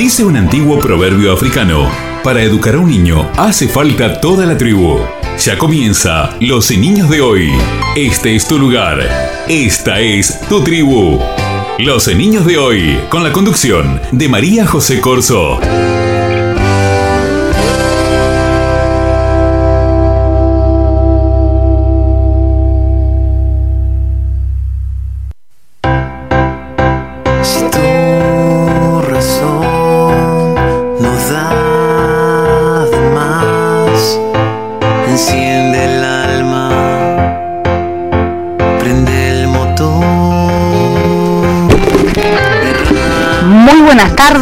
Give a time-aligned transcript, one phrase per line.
[0.00, 1.86] Dice un antiguo proverbio africano,
[2.24, 4.98] para educar a un niño hace falta toda la tribu.
[5.38, 7.52] Ya comienza Los Niños de hoy.
[7.94, 8.98] Este es tu lugar.
[9.46, 11.20] Esta es tu tribu.
[11.78, 15.60] Los Niños de hoy, con la conducción de María José Corso.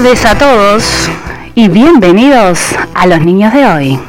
[0.09, 1.11] Tardes a todos
[1.55, 2.59] y bienvenidos
[2.95, 4.01] a los niños de hoy.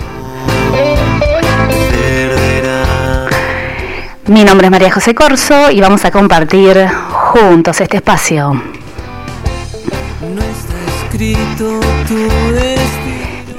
[4.28, 8.62] Mi nombre es María José Corso y vamos a compartir juntos este espacio.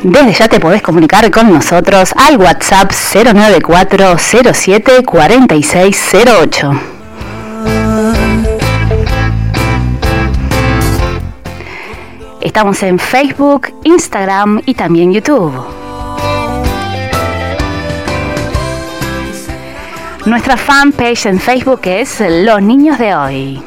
[0.03, 6.90] Desde ya te podés comunicar con nosotros al WhatsApp 094 07 4608.
[12.51, 15.55] Estamos en Facebook, Instagram y también YouTube.
[20.27, 23.63] Nuestra fanpage en Facebook es Los Niños de Hoy.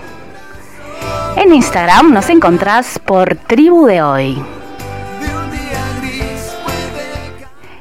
[1.38, 4.44] En Instagram nos encontrás por Tribu de Hoy.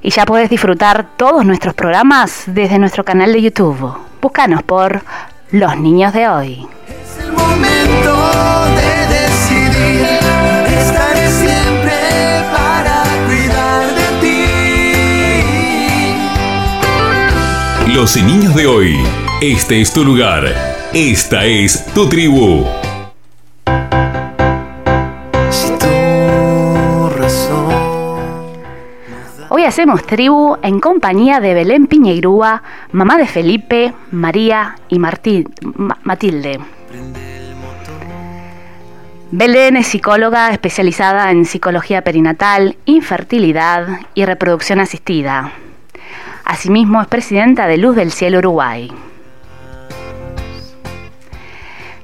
[0.02, 3.92] Y ya puedes disfrutar todos nuestros programas desde nuestro canal de YouTube.
[4.20, 5.02] Búscanos por
[5.50, 6.66] Los Niños de Hoy.
[6.86, 8.61] Es el momento
[17.94, 18.96] Los niños de hoy.
[19.42, 20.44] Este es tu lugar.
[20.94, 22.64] Esta es tu tribu.
[29.50, 36.60] Hoy hacemos tribu en compañía de Belén Piñeirúa, mamá de Felipe, María y Matilde.
[39.32, 45.52] Belén es psicóloga especializada en psicología perinatal, infertilidad y reproducción asistida.
[46.44, 48.90] Asimismo, es presidenta de Luz del Cielo Uruguay.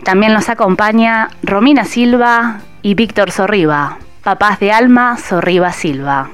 [0.05, 6.31] También nos acompaña Romina Silva y Víctor Sorriba, papás de Alma Sorriba Silva.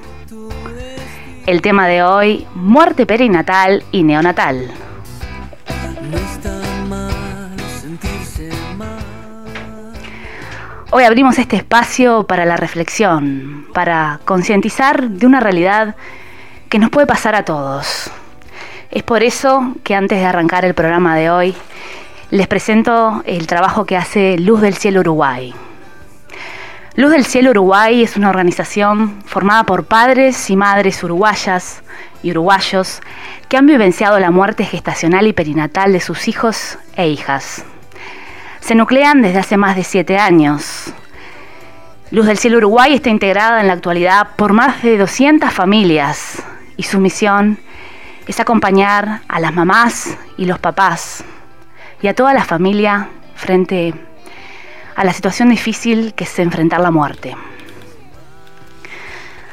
[1.47, 4.71] El tema de hoy, muerte perinatal y neonatal.
[10.91, 15.97] Hoy abrimos este espacio para la reflexión, para concientizar de una realidad
[16.75, 18.11] que nos puede pasar a todos.
[18.91, 21.55] Es por eso que antes de arrancar el programa de hoy,
[22.31, 25.55] les presento el trabajo que hace Luz del Cielo Uruguay.
[26.97, 31.85] Luz del Cielo Uruguay es una organización formada por padres y madres uruguayas
[32.25, 33.01] y uruguayos
[33.49, 37.65] que han vivenciado la muerte gestacional y perinatal de sus hijos e hijas.
[38.59, 40.93] Se nuclean desde hace más de siete años.
[42.11, 46.43] Luz del Cielo Uruguay está integrada en la actualidad por más de 200 familias
[46.77, 47.59] y su misión
[48.27, 51.25] es acompañar a las mamás y los papás
[52.01, 53.95] y a toda la familia frente
[54.97, 57.37] a la situación difícil que es enfrentar la muerte.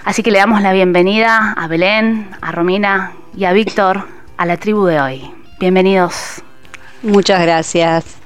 [0.04, 4.08] Así que le damos la bienvenida a Belén, a Romina y a Víctor
[4.38, 5.32] a la tribu de hoy.
[5.59, 6.42] Bienvenidos.
[7.03, 8.18] Muchas gracias.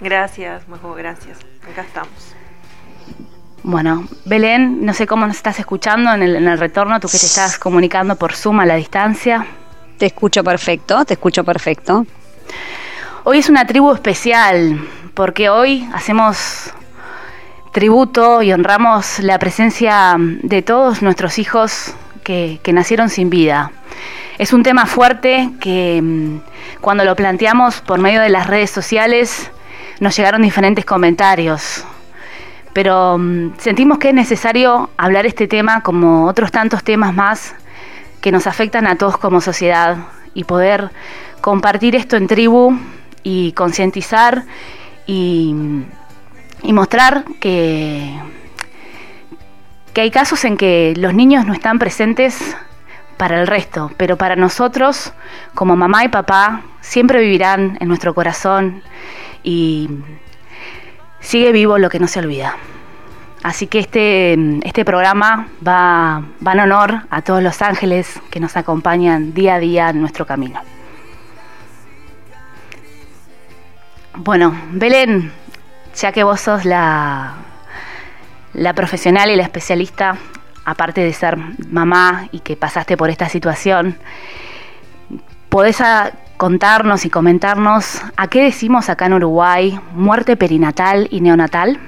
[0.00, 1.38] Gracias, Majo, gracias.
[1.70, 2.34] Acá estamos.
[3.64, 7.58] Bueno, Belén, no sé cómo nos estás escuchando en el, retorno, tú que te estás
[7.58, 9.46] comunicando por Zoom a la distancia.
[9.98, 12.06] Te escucho perfecto, te escucho perfecto.
[13.24, 14.80] Hoy es una tribu especial,
[15.12, 16.72] porque hoy hacemos
[17.72, 23.72] tributo y honramos la presencia de todos nuestros hijos que, que nacieron sin vida.
[24.38, 29.50] Es un tema fuerte que mm, cuando lo planteamos por medio de las redes sociales
[29.98, 31.84] nos llegaron diferentes comentarios
[32.78, 37.56] pero mm, sentimos que es necesario hablar este tema como otros tantos temas más
[38.20, 39.96] que nos afectan a todos como sociedad
[40.32, 40.92] y poder
[41.40, 42.78] compartir esto en tribu
[43.24, 44.44] y concientizar
[45.08, 45.56] y,
[46.62, 48.16] mostrar que,
[49.92, 52.56] que hay casos en que los niños no están presentes
[53.16, 55.12] para el resto, pero para nosotros,
[55.52, 58.84] como mamá y papá, siempre vivirán en nuestro corazón
[59.42, 59.90] y
[61.20, 62.56] sigue vivo lo que no se olvida.
[63.42, 64.36] Así que este,
[64.66, 69.58] este programa va, va en honor a todos los ángeles que nos acompañan día a
[69.58, 70.60] día en nuestro camino.
[74.16, 75.30] Bueno, Belén,
[75.94, 77.34] ya que vos sos la,
[78.54, 80.16] la profesional y la especialista,
[80.64, 81.36] aparte de ser
[81.68, 83.96] mamá y que pasaste por esta situación,
[85.48, 85.80] ¿podés
[86.38, 91.78] contarnos y comentarnos a qué decimos acá en Uruguay muerte perinatal y neonatal?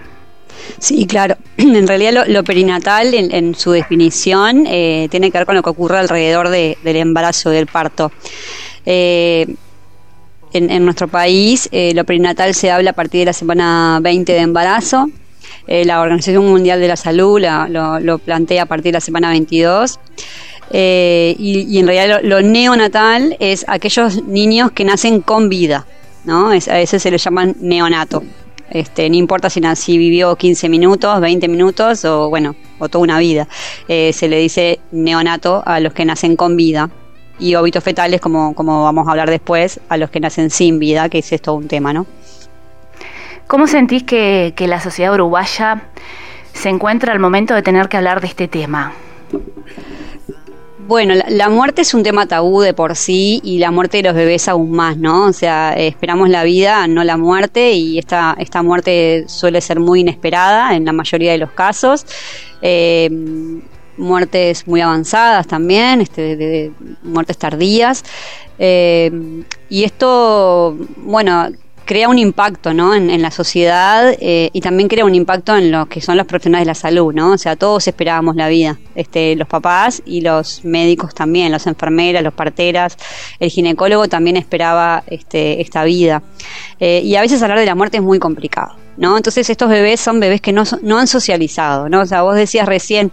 [0.78, 1.36] Sí, claro.
[1.56, 5.98] En realidad lo, perinatal, en, su definición, eh, tiene que ver con lo que ocurre
[5.98, 8.12] alrededor del embarazo, del parto.
[8.84, 9.54] Eh,
[10.52, 14.40] en, nuestro país, eh, lo perinatal se habla a partir de la semana 20 de
[14.40, 15.08] embarazo.
[15.68, 20.00] la Organización Mundial de la Salud lo, plantea a partir de la semana 22.
[20.72, 25.86] Y, en realidad lo, neonatal es aquellos niños que nacen con vida,
[26.24, 26.48] ¿no?
[26.48, 28.22] a veces se les llaman neonato.
[28.70, 33.48] Este, no importa si, vivió 15 minutos, 20 minutos o bueno, o toda una vida.
[33.88, 36.88] Eh, se le dice neonato a los que nacen con vida
[37.40, 41.08] y óbitos fetales, como, como vamos a hablar después, a los que nacen sin vida,
[41.08, 42.06] que es todo un tema, ¿no?
[43.48, 45.82] ¿Cómo sentís que la sociedad uruguaya
[46.52, 48.92] se encuentra al momento de tener que hablar de este tema?
[50.90, 54.12] Bueno, la, muerte es un tema tabú de por sí y la muerte de los
[54.12, 55.26] bebés aún más, ¿no?
[55.26, 60.00] O sea, esperamos la vida, no la muerte y esta, esta muerte suele ser muy
[60.00, 62.04] inesperada en la mayoría de los casos.
[62.60, 63.08] Eh,
[63.98, 66.72] muertes muy avanzadas también, este,
[67.04, 68.02] muertes tardías.
[68.58, 71.50] Eh, y esto, bueno,
[71.90, 72.94] crea un impacto ¿no?
[72.94, 76.64] en, la sociedad eh, y también crea un impacto en lo que son los profesionales
[76.64, 77.32] de la salud, ¿no?
[77.32, 82.22] O sea, todos esperábamos la vida, este, los papás y los médicos también, las enfermeras,
[82.22, 82.96] los parteras,
[83.40, 86.22] el ginecólogo también esperaba este, esta vida.
[86.78, 88.76] Eh, y a veces hablar de la muerte es muy complicado.
[88.96, 89.16] ¿No?
[89.16, 92.02] Entonces estos bebés son bebés que no, no han socializado, ¿no?
[92.02, 93.10] O sea, vos decías recién,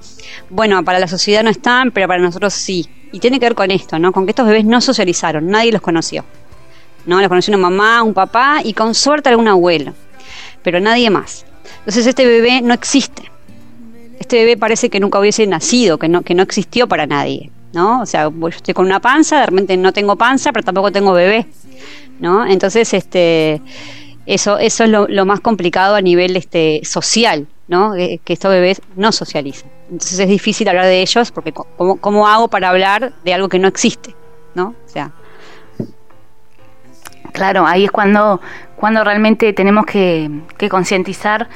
[0.52, 2.86] bueno, para la sociedad no están, pero para nosotros sí.
[3.12, 4.12] Y tiene que ver con esto, ¿no?
[4.12, 6.26] Con que estos bebés no socializaron, nadie los conoció.
[7.07, 7.19] ¿No?
[7.19, 9.94] La conoció una mamá, un papá y con suerte algún abuelo,
[10.62, 11.45] pero nadie más.
[11.80, 13.31] Entonces este bebé no existe.
[14.19, 18.01] Este bebé parece que nunca hubiese nacido, que no, que no existió para nadie, ¿no?
[18.01, 21.13] O sea, yo estoy con una panza, de repente no tengo panza, pero tampoco tengo
[21.13, 21.48] bebé,
[22.19, 22.45] ¿no?
[22.45, 23.62] Entonces, este,
[24.25, 27.94] eso, eso es lo, más complicado a nivel este, social, ¿no?
[27.94, 29.69] Que, estos bebés no socializan.
[29.89, 33.59] Entonces es difícil hablar de ellos porque ¿cómo, ¿cómo hago para hablar de algo que
[33.59, 34.13] no existe?
[34.57, 34.74] ¿no?
[34.86, 35.12] O sea,
[37.38, 38.42] Claro, ahí es cuando,
[38.75, 40.28] cuando realmente tenemos que,
[40.72, 41.48] concientizar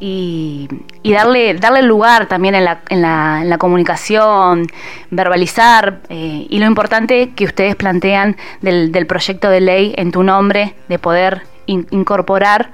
[0.00, 0.68] y,
[1.04, 4.66] darle, darle lugar también en la, en la, en la comunicación,
[5.10, 10.24] verbalizar, eh, y lo importante que ustedes plantean del, del, proyecto de ley en tu
[10.24, 12.72] nombre, de poder incorporar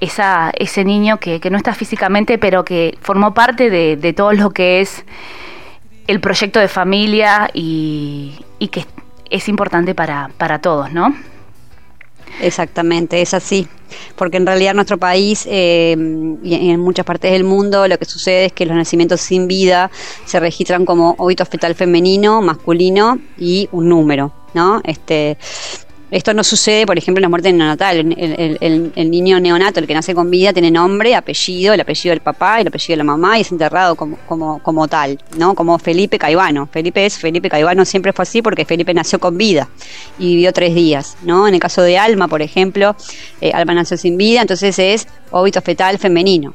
[0.00, 4.50] esa, ese niño que, no está físicamente, pero que formó parte de, de todo lo
[4.50, 5.02] que es
[6.08, 8.84] el proyecto de familia y, y que
[9.30, 11.14] es importante para, para todos, ¿no?
[12.40, 13.66] Exactamente, es así.
[14.16, 15.96] Porque en realidad en nuestro país eh,
[16.42, 19.90] y en muchas partes del mundo lo que sucede es que los nacimientos sin vida
[20.24, 24.80] se registran como óbito fetal femenino, masculino y un número, ¿no?
[24.84, 25.38] Este,
[26.10, 27.98] esto no sucede, por ejemplo, en la muerte neonatal.
[27.98, 32.20] El, el, niño neonato, el que nace con vida, tiene nombre, apellido, el apellido del
[32.20, 35.54] papá, el apellido de la mamá y es enterrado como, como, como tal, ¿no?
[35.54, 36.68] Como Felipe Caivano.
[36.72, 39.68] Felipe es Felipe Caivano, siempre fue así porque Felipe nació con vida
[40.18, 41.46] y vivió tres días, ¿no?
[41.46, 42.96] En el caso de Alma, por ejemplo,
[43.40, 46.54] eh, Alma nació sin vida, entonces es óbito fetal femenino.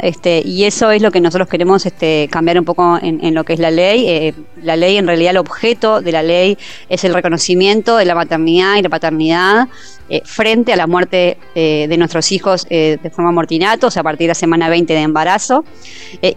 [0.00, 3.54] Este, y eso es lo que nosotros queremos este, cambiar un poco en, lo que
[3.54, 4.06] es la ley.
[4.06, 6.58] Eh, la ley, en realidad, el objeto de la ley
[6.90, 9.68] es el reconocimiento de la maternidad y la paternidad
[10.10, 14.04] eh, frente a la muerte eh, de nuestros hijos de forma mortinato, o sea, a
[14.04, 15.64] partir de la semana 20 de embarazo,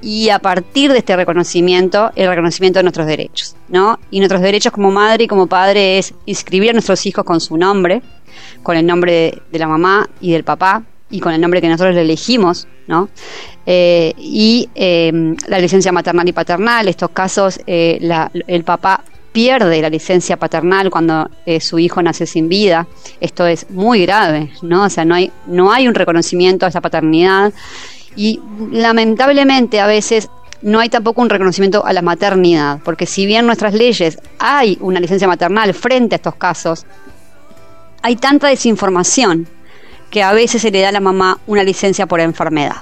[0.01, 3.99] y a partir de este reconocimiento, el reconocimiento de nuestros derechos, ¿no?
[4.11, 7.57] Y nuestros derechos como madre y como padre es inscribir a nuestros hijos con su
[7.57, 8.01] nombre,
[8.63, 11.95] con el nombre de la mamá y del papá, y con el nombre que nosotros
[11.95, 13.09] le elegimos, ¿no?
[13.65, 17.99] Eh, y em, la licencia maternal y paternal, estos casos, eh,
[18.47, 22.87] el papá pierde la licencia paternal cuando eh, su hijo nace sin vida.
[23.19, 24.85] Esto es muy grave, ¿no?
[24.85, 27.53] O sea, no hay, no hay un reconocimiento a esa paternidad
[28.15, 28.39] y
[28.71, 30.29] lamentablemente a veces
[30.61, 34.77] no hay tampoco un reconocimiento a la maternidad, porque si bien en nuestras leyes hay
[34.79, 36.85] una licencia maternal frente a estos casos,
[38.01, 39.47] hay tanta desinformación
[40.15, 42.77] que a veces se le da a la mamá una licencia por enfermedad.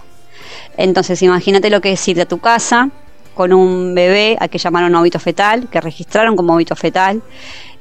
[0.77, 2.91] Entonces, imagínate lo que es ir a tu casa
[3.33, 7.23] con un bebé a que llamaron óbito fetal, que registraron como óbito fetal,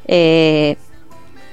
[0.09, 0.77] eh,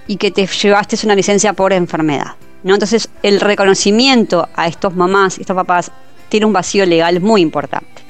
[0.07, 2.37] y que te llevaste una licencia por enfermedad.
[2.63, 2.75] ¿no?
[2.75, 5.91] Entonces, el reconocimiento a estos mamás estos papás
[6.29, 8.01] tiene un vacío legal muy importante.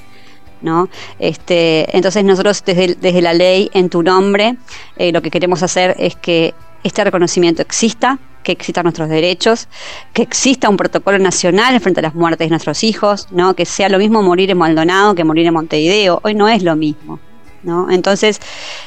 [0.62, 0.88] ¿No?
[1.18, 4.56] Este, entonces nosotros desde, la ley en tu nombre
[4.96, 6.54] eh, lo que queremos hacer es que
[6.84, 9.68] este reconocimiento exista, que existan nuestros derechos,
[10.12, 13.54] que exista un protocolo nacional frente a las muertes de nuestros hijos, ¿no?
[13.54, 16.20] que sea lo mismo morir en Maldonado que morir en Montevideo.
[16.22, 17.18] Hoy no es lo mismo.
[17.62, 17.90] ¿no?
[17.90, 18.40] Entonces,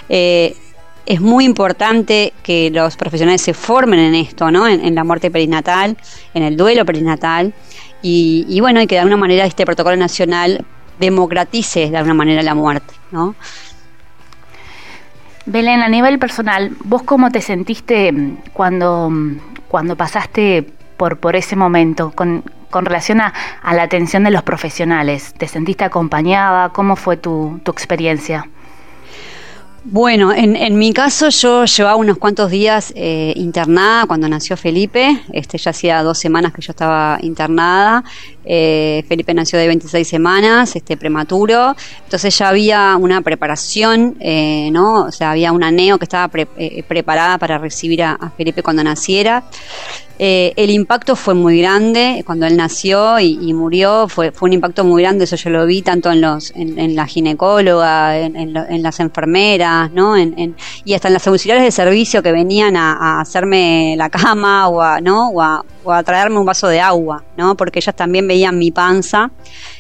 [0.10, 0.56] eh,
[1.06, 4.68] es muy importante que los profesionales se formen en esto, ¿no?
[4.68, 5.98] en, la muerte perinatal,
[6.34, 7.54] en el duelo perinatal,
[8.06, 10.66] y, bueno, que de alguna manera este protocolo nacional
[11.00, 12.94] democratice de alguna manera la muerte.
[13.12, 13.36] ¿no?
[15.46, 18.14] Belén, a nivel personal, ¿vos cómo te sentiste
[18.54, 19.12] cuando,
[19.68, 23.34] cuando pasaste por, por ese momento con, con relación a,
[23.74, 25.34] la atención de los profesionales?
[25.34, 26.70] ¿Te sentiste acompañada?
[26.70, 28.48] ¿Cómo fue tu, tu experiencia?
[29.86, 35.22] Bueno, en, en, mi caso yo llevaba unos cuantos días eh, internada cuando nació Felipe,
[35.34, 38.02] este ya hacía dos semanas que yo estaba internada,
[38.46, 41.76] eh, Felipe nació de 26 semanas, este prematuro,
[42.06, 45.04] entonces ya había una preparación, eh, ¿no?
[45.04, 49.44] O sea, había una neo que estaba preparada para recibir a Felipe cuando naciera.
[50.20, 54.84] Eh, el impacto fue muy grande cuando él nació y, murió, fue, fue, un impacto
[54.84, 59.92] muy grande, eso yo lo vi tanto en, los, en, la ginecóloga, en, las enfermeras,
[59.92, 60.16] ¿no?
[60.86, 65.02] y hasta en las auxiliares de servicio que venían a, hacerme la cama o a,
[65.02, 65.30] ¿no?
[65.30, 67.56] O a, traerme un vaso de agua, ¿no?
[67.56, 69.32] porque ellas también veían mi panza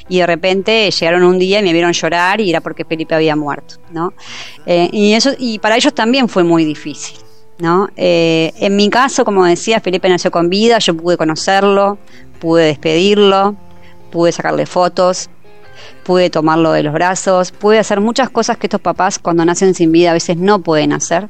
[0.09, 3.35] y de repente llegaron un día y me vieron llorar y era porque Felipe había
[3.35, 3.75] muerto.
[3.91, 4.13] ¿no?
[4.65, 7.22] Eh, y, eso, y para ellos también fue muy difícil.
[7.59, 7.89] ¿No?
[7.95, 11.97] Eh, en mi caso, como decía, Felipe nació con vida, yo pude conocerlo,
[12.39, 13.55] pude despedirlo,
[14.11, 15.29] pude sacarle fotos,
[16.03, 19.91] pude tomarlo de los brazos, pude hacer muchas cosas que estos papás cuando nacen sin
[19.91, 21.29] vida a veces no pueden hacer,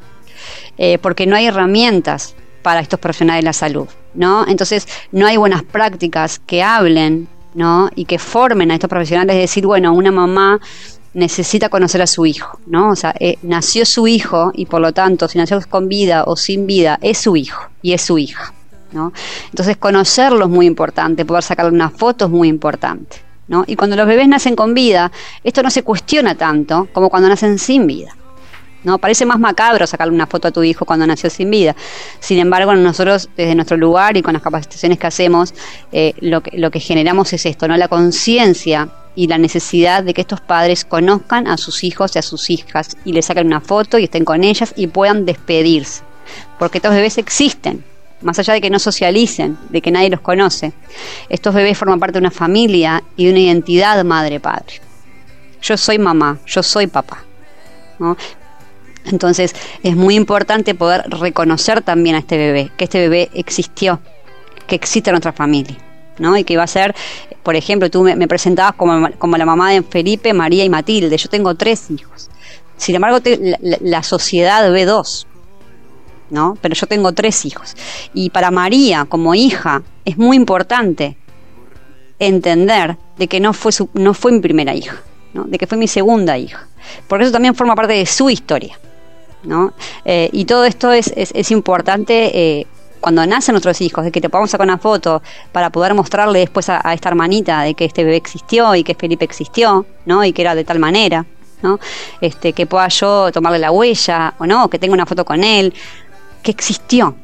[0.77, 4.47] eh, porque no hay herramientas para estos profesionales de la salud, ¿no?
[4.47, 7.89] Entonces no hay buenas prácticas que hablen, ¿no?
[7.95, 10.59] Y que formen a estos profesionales de decir, bueno, una mamá
[11.13, 12.89] necesita conocer a su hijo, ¿no?
[12.89, 16.35] O sea, eh, nació su hijo y por lo tanto, si nació con vida o
[16.35, 18.53] sin vida, es su hijo y es su hija,
[18.91, 19.13] ¿no?
[19.49, 23.17] Entonces, conocerlo es muy importante, poder sacarle una foto es muy importante,
[23.47, 23.63] ¿no?
[23.67, 25.11] Y cuando los bebés nacen con vida,
[25.43, 28.15] esto no se cuestiona tanto como cuando nacen sin vida.
[28.83, 28.97] ¿no?
[28.97, 31.73] Parece más macabro sacarle una foto a tu hijo cuando nació sin vida.
[32.19, 35.53] Sin embargo, nosotros, desde nuestro lugar y con las capacitaciones que hacemos,
[35.93, 37.77] eh, lo, que, lo que generamos es esto, ¿no?
[37.77, 42.21] La conciencia y la necesidad de que estos padres conozcan a sus hijos y a
[42.21, 46.03] sus hijas y les saquen una foto y estén con ellas y puedan despedirse.
[46.57, 47.83] Porque estos bebés existen,
[48.21, 50.73] más allá de que no socialicen, de que nadie los conoce.
[51.29, 54.81] Estos bebés forman parte de una familia y de una identidad madre-padre.
[55.61, 57.23] Yo soy mamá, yo soy papá.
[59.05, 59.53] Entonces
[59.83, 63.99] es muy importante poder reconocer también a este bebé, que este bebé existió,
[64.67, 65.77] que existe en nuestra familia.
[66.19, 66.37] ¿no?
[66.37, 66.95] Y que va a ser,
[67.43, 71.17] por ejemplo, tú me, presentabas como, como, la mamá de Felipe, María y Matilde.
[71.17, 72.29] Yo tengo tres hijos.
[72.77, 73.19] Sin embargo,
[73.81, 75.27] la, sociedad ve dos,
[76.29, 76.57] ¿no?
[76.61, 77.75] Pero yo tengo tres hijos.
[78.13, 81.17] Y para María, como hija, es muy importante
[82.19, 85.01] entender de que no fue, no fue mi primera hija,
[85.33, 85.43] ¿no?
[85.43, 86.67] de que fue mi segunda hija.
[87.07, 88.79] Porque eso también forma parte de su historia.
[89.43, 89.73] ¿no?
[90.05, 92.67] Eh, y todo esto es, es, importante eh,
[93.03, 96.69] cuando nacen nuestros hijos, de que te podamos sacar una foto para poder mostrarle después
[96.69, 100.23] a, esta hermanita de que este bebé existió y que Felipe existió, ¿no?
[100.23, 101.25] Y que era de tal manera,
[101.61, 101.81] ¿no?
[102.21, 105.73] Este, que pueda yo tomarle la huella o no, que tenga una foto con él,
[106.41, 107.17] que existió,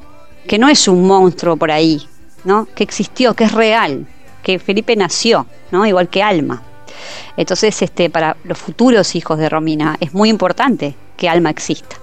[0.46, 2.06] que no es un monstruo por ahí,
[2.44, 2.68] ¿no?
[2.76, 4.06] Que existió, que es real,
[4.44, 5.86] que Felipe nació, ¿no?
[5.86, 6.62] Igual que Alma.
[7.38, 11.96] Entonces, este, para los futuros hijos de Romina es muy importante que Alma exista.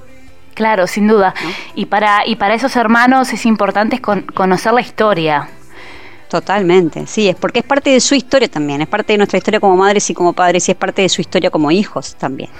[0.56, 1.34] Claro, sin duda.
[1.75, 5.48] Y, para, y para esos hermanos es importante conocer la historia.
[6.30, 9.60] Totalmente, sí, es porque es parte de su historia también, es parte de nuestra historia
[9.60, 12.50] como madres y como padres y es parte de su historia como hijos también.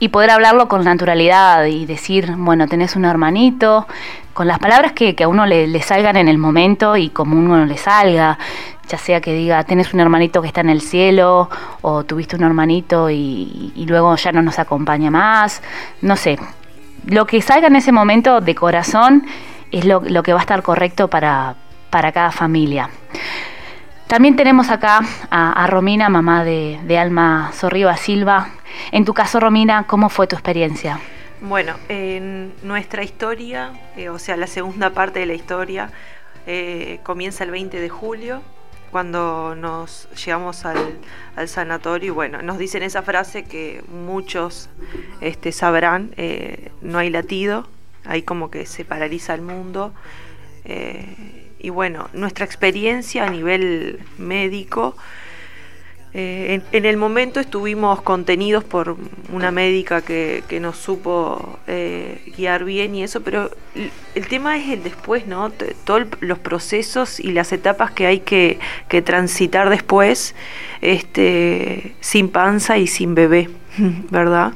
[0.00, 3.86] Y, poder hablarlo con naturalidad y decir, bueno, tenés un hermanito,
[4.32, 7.76] con las palabras que, a uno le, salgan en el momento y como uno le
[7.76, 8.38] salga,
[8.88, 11.48] ya sea que diga, tenés un hermanito que está en el cielo
[11.82, 15.62] o tuviste un hermanito y, y luego ya no nos acompaña más,
[16.02, 16.38] no sé,
[17.06, 19.26] lo que salga en ese momento de corazón
[19.70, 21.56] es lo, que va a estar correcto para,
[21.90, 22.90] cada familia.
[24.06, 28.48] También tenemos acá a, Romina, mamá de, Alma Sorriba Silva.
[28.92, 31.00] En tu caso, Romina, ¿cómo fue tu experiencia?
[31.40, 35.90] Bueno, en nuestra historia, eh, o sea, la segunda parte de la historia,
[36.46, 38.42] eh, comienza el 20 de julio
[38.94, 40.78] cuando nos llegamos al,
[41.48, 44.68] sanatorio y bueno, nos dicen esa frase que muchos
[45.20, 47.66] este, sabrán, eh, no hay latido,
[48.04, 49.92] ahí como que se paraliza el mundo.
[50.64, 54.96] Eh, y bueno, nuestra experiencia a nivel médico
[56.16, 58.96] Eh, en, el momento estuvimos contenidos por
[59.32, 63.50] una médica que, nos supo eh, guiar bien y eso, pero
[64.14, 65.50] el, tema es el después, ¿no?
[65.82, 68.60] Todos los procesos y las etapas que hay que,
[69.02, 70.36] transitar después,
[70.82, 73.50] este, sin panza y sin bebé,
[74.10, 74.52] ¿verdad?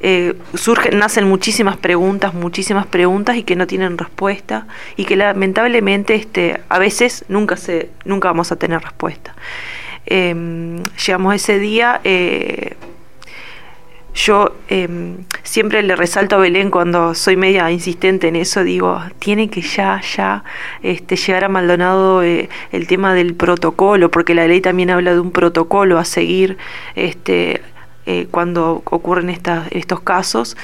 [0.00, 6.14] Eh, surgen, nacen muchísimas preguntas, muchísimas preguntas y que no tienen respuesta y que lamentablemente
[6.14, 9.34] este, a veces nunca, se, nunca vamos a tener respuesta.
[10.10, 12.76] Em, llegamos ese día, eh,
[14.14, 19.50] yo em, siempre le resalto a Belén cuando soy media insistente en eso, digo, tiene
[19.50, 20.44] que ya, ya
[20.82, 25.20] este, llegar a Maldonado eh, el tema del protocolo, porque la ley también habla de
[25.20, 26.56] un protocolo a seguir
[26.94, 27.60] este,
[28.06, 30.56] eh, cuando ocurren estos casos.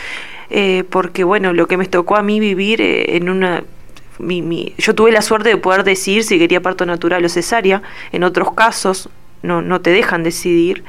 [0.88, 3.62] porque bueno, lo que me tocó a mí vivir en una
[4.78, 7.82] yo tuve la suerte de poder decir si quería parto natural o cesárea.
[8.12, 9.10] En otros casos,
[9.44, 10.82] no, no te dejan decidir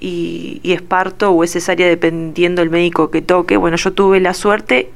[0.00, 3.56] y, es parto o es cesárea dependiendo del médico que toque.
[3.56, 4.90] Bueno, yo tuve la suerte,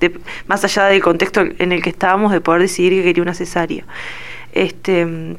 [0.00, 3.34] de, más allá del contexto en el que estábamos, de poder decidir que quería una
[3.34, 3.84] cesárea.
[4.52, 5.36] Este,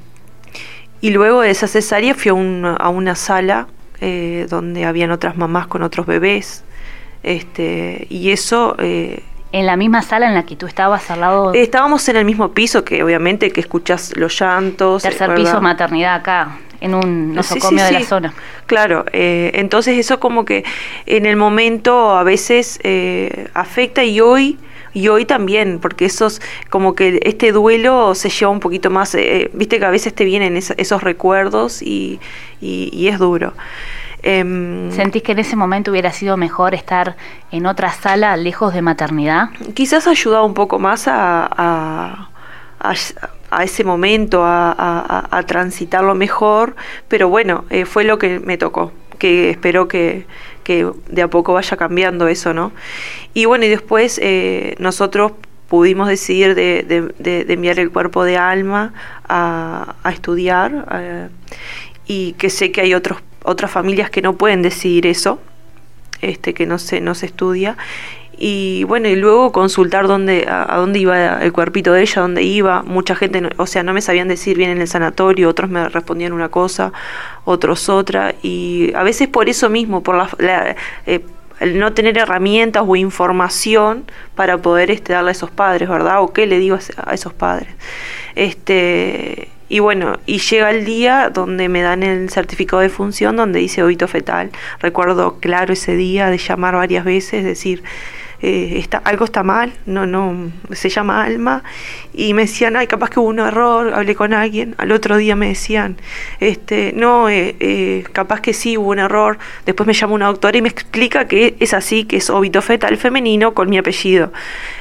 [1.01, 3.67] y luego de esa cesárea fui a, a una sala
[4.01, 6.63] eh, donde habían otras mamás con otros bebés.
[7.23, 8.75] Este, y eso...
[8.79, 11.53] Eh, en la misma sala en la que tú estabas al lado.
[11.53, 15.03] Estábamos en el mismo piso, que obviamente que escuchas los llantos.
[15.03, 18.33] Tercer piso maternidad acá en un nosocomio de la zona.
[18.65, 20.65] Claro, eh, entonces eso como que
[21.05, 24.59] en el momento a veces eh, afecta y hoy
[24.93, 29.49] y hoy también, porque esos, como que este duelo se lleva un poquito más, eh,
[29.53, 32.19] viste que a veces te vienen esos recuerdos y,
[32.61, 33.53] y, es duro.
[34.21, 37.15] Em, ¿Sentís que en ese momento hubiera sido mejor estar
[37.51, 39.49] en otra sala lejos de maternidad?
[39.73, 42.29] Quizás ayudado un poco más a
[42.83, 42.93] a
[43.61, 46.75] ese momento, a, transitarlo mejor,
[47.07, 50.25] pero bueno, eh, fue lo que me tocó, que espero que,
[50.65, 52.71] de a poco vaya cambiando eso, ¿no?
[53.33, 55.33] Y bueno, y después eh, nosotros
[55.67, 58.93] pudimos decidir de, enviar el cuerpo de alma
[59.27, 61.29] a, estudiar eh,
[62.05, 65.39] y que sé que hay otros, otras familias que no pueden decidir eso,
[66.21, 67.75] este, que no se, no se estudia
[68.45, 72.83] y bueno, y luego consultar dónde, a, dónde iba el cuerpito de ella, dónde iba.
[72.83, 76.33] Mucha gente, o sea, no me sabían decir bien en el sanatorio, otros me respondían
[76.33, 76.91] una cosa,
[77.45, 78.35] otros otra.
[78.41, 80.75] Y a veces por eso mismo, por la,
[81.05, 81.21] eh,
[81.61, 84.03] el no tener herramientas o información
[84.35, 86.21] para poder este, darle a esos padres, ¿verdad?
[86.21, 87.69] O qué le digo a esos padres.
[88.35, 93.59] Este, y bueno, y llega el día donde me dan el certificado de función donde
[93.59, 94.51] dice óbito fetal.
[94.81, 97.83] Recuerdo claro ese día de llamar varias veces, decir,
[98.45, 101.63] eh, está, algo está mal, no, no, se llama Alma,
[102.13, 105.33] y me decían, ay, capaz que hubo un error, hablé con alguien, al otro día
[105.37, 105.95] me decían,
[106.41, 110.57] este, no, eh, eh, capaz que sí hubo un error, después me llama una doctora
[110.57, 114.33] y me explica que es así, que es óbito fetal femenino con mi apellido,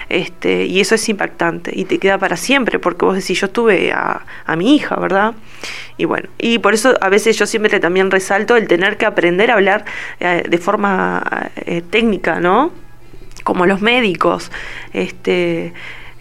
[0.09, 3.93] este, y eso es impactante, y te queda para siempre, porque vos decís, yo tuve
[3.93, 5.35] a, a mi hija, ¿verdad?
[5.99, 9.53] Y bueno, y por eso a veces yo siempre también resalto el tener que aprender
[9.53, 9.85] a hablar
[10.19, 11.51] de forma
[11.91, 12.82] técnica, ¿no?
[13.43, 14.51] Como los médicos,
[14.93, 15.73] este,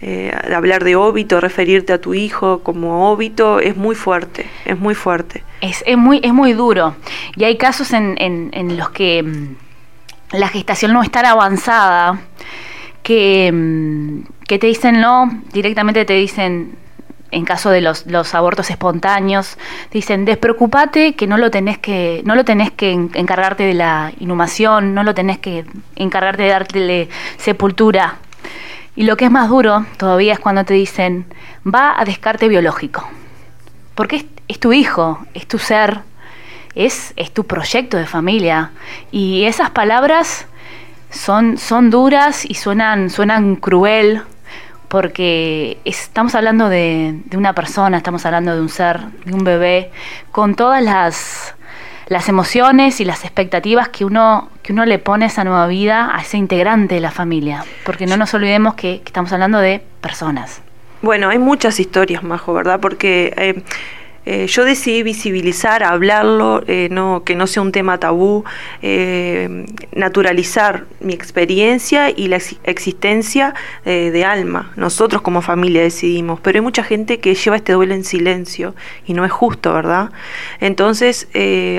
[0.02, 4.96] eh, hablar de óbito, referirte a tu hijo como óbito, es muy fuerte, es muy
[4.96, 5.44] fuerte.
[5.62, 6.96] Es, es muy, es muy duro.
[7.36, 9.56] Y hay casos en, en, los que mm,
[10.32, 12.20] la gestación no es tan avanzada,
[13.04, 16.81] que, mm, que te dicen no, directamente te dicen
[17.32, 19.58] en caso de los, abortos espontáneos,
[19.92, 24.94] dicen, despreocupate que no lo tenés que, no lo tenés que encargarte de la inhumación,
[24.94, 25.66] no lo tenés que
[25.96, 28.18] encargarte de darle sepultura.
[28.96, 31.26] Y lo que es más duro todavía es cuando te dicen,
[31.66, 33.08] va a descarte biológico.
[33.96, 36.02] Porque es, es tu hijo, es tu ser,
[36.76, 38.72] es, es tu proyecto de familia.
[39.12, 40.48] Y esas palabras
[41.10, 44.24] son, son duras y suenan, suenan cruel,
[44.92, 49.90] porque estamos hablando de, una persona, estamos hablando de un ser, de un bebé,
[50.34, 51.56] con todas las,
[52.08, 56.14] las emociones y las expectativas que uno, que uno le pone a esa nueva vida,
[56.14, 60.62] a ese integrante de la familia, porque no nos olvidemos que, estamos hablando de personas.
[61.02, 62.82] Bueno, hay muchas historias, Majo, ¿verdad?
[62.82, 63.34] Porque...
[63.38, 63.64] Eh,
[64.26, 66.90] eh, yo decidí visibilizar, hablarlo, eh,
[67.26, 68.44] que no sea un tema tabú,
[68.84, 73.54] eh, naturalizar mi experiencia y la existencia
[73.84, 74.72] de alma.
[74.76, 79.14] Nosotros como familia decidimos, pero hay mucha gente que lleva este duelo en silencio y
[79.14, 80.12] no es justo, ¿verdad?
[80.60, 81.28] Entonces,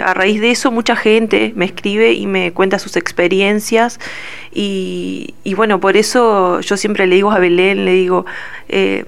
[0.04, 4.00] a raíz de eso, mucha gente me escribe y me cuenta sus experiencias
[4.54, 8.26] Y, bueno, por eso yo siempre le digo a Belén, le digo,
[8.68, 9.04] eh,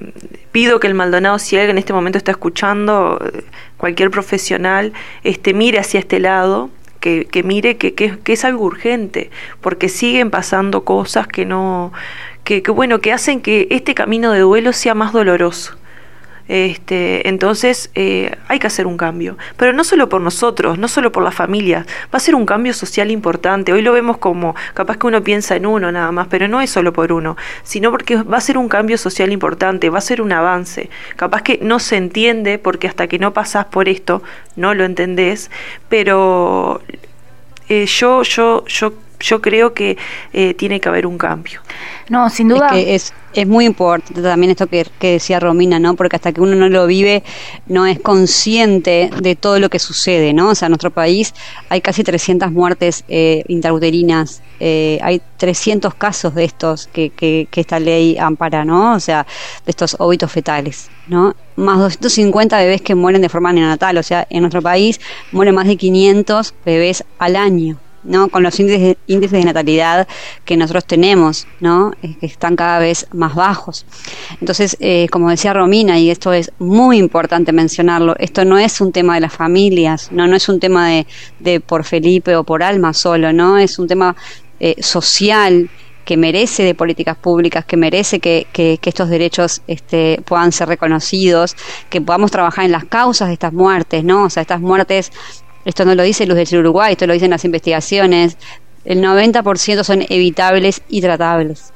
[0.53, 3.19] pido que el Maldonado, si alguien en este momento está escuchando,
[3.77, 9.31] cualquier profesional, este, mire hacia este lado, que, mire que, que, es algo urgente,
[9.61, 11.93] porque siguen pasando cosas que no,
[12.45, 15.77] que, que bueno, que hacen que este camino de duelo sea más doloroso.
[16.47, 21.11] Este, entonces eh, hay que hacer un cambio, pero no solo por nosotros, no solo
[21.11, 23.73] por las familias, va a ser un cambio social importante.
[23.73, 26.69] Hoy lo vemos como, capaz que uno piensa en uno nada más, pero no es
[26.69, 30.21] solo por uno, sino porque va a ser un cambio social importante, va a ser
[30.21, 30.91] un avance.
[31.17, 34.23] Capaz que no se entiende porque hasta que no pasás por esto
[34.57, 35.51] no lo entendés,
[35.89, 36.83] pero
[37.69, 38.93] eh, yo, yo, yo,
[39.25, 39.97] yo creo que
[40.33, 41.61] eh, tiene que haber un cambio.
[42.09, 42.69] No, sin duda.
[42.75, 45.95] Es es, muy importante también esto que, decía Romina, ¿no?
[45.95, 47.25] Porque hasta que uno no lo vive,
[47.67, 50.51] no es consciente de todo lo que sucede, ¿no?
[50.51, 51.35] O sea, en nuestro país
[51.69, 57.81] hay casi 300 muertes eh, intrauterinas, eh, hay 300 casos de estos que, que, esta
[57.81, 58.95] ley ampara, ¿no?
[58.95, 59.27] O sea,
[59.65, 61.35] de estos óbitos fetales, ¿no?
[61.57, 65.01] Más 250 bebés que mueren de forma neonatal, o sea, en nuestro país
[65.33, 67.79] mueren más de 500 bebés al año.
[68.05, 68.29] ¿No?
[68.29, 70.07] con los índices, índices de natalidad
[70.45, 71.93] que nosotros tenemos, ¿no?
[72.01, 73.87] que están cada vez más bajos.
[74.41, 78.93] Entonces, eh, como decía Romina, y esto es muy importante mencionarlo, esto no es un
[78.93, 81.07] tema de las familias, no, no es un tema de,
[81.41, 83.59] de por Felipe o por Alma solo, ¿no?
[83.59, 84.15] es un tema
[84.61, 85.71] eh, social
[86.05, 90.69] que merece de políticas públicas, que merece que, que, que, estos derechos este, puedan ser
[90.69, 91.57] reconocidos,
[91.89, 94.25] que podamos trabajar en las causas de estas muertes, ¿no?
[94.25, 95.13] O sea, estas muertes
[95.65, 98.37] esto no lo dice Luz del Uruguay, esto lo dicen las investigaciones,
[98.85, 101.73] el 90% son evitables y tratables.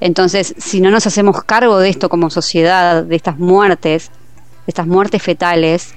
[0.00, 4.86] Entonces, si no nos hacemos cargo de esto como sociedad, de estas muertes, de estas
[4.86, 5.94] muertes fetales,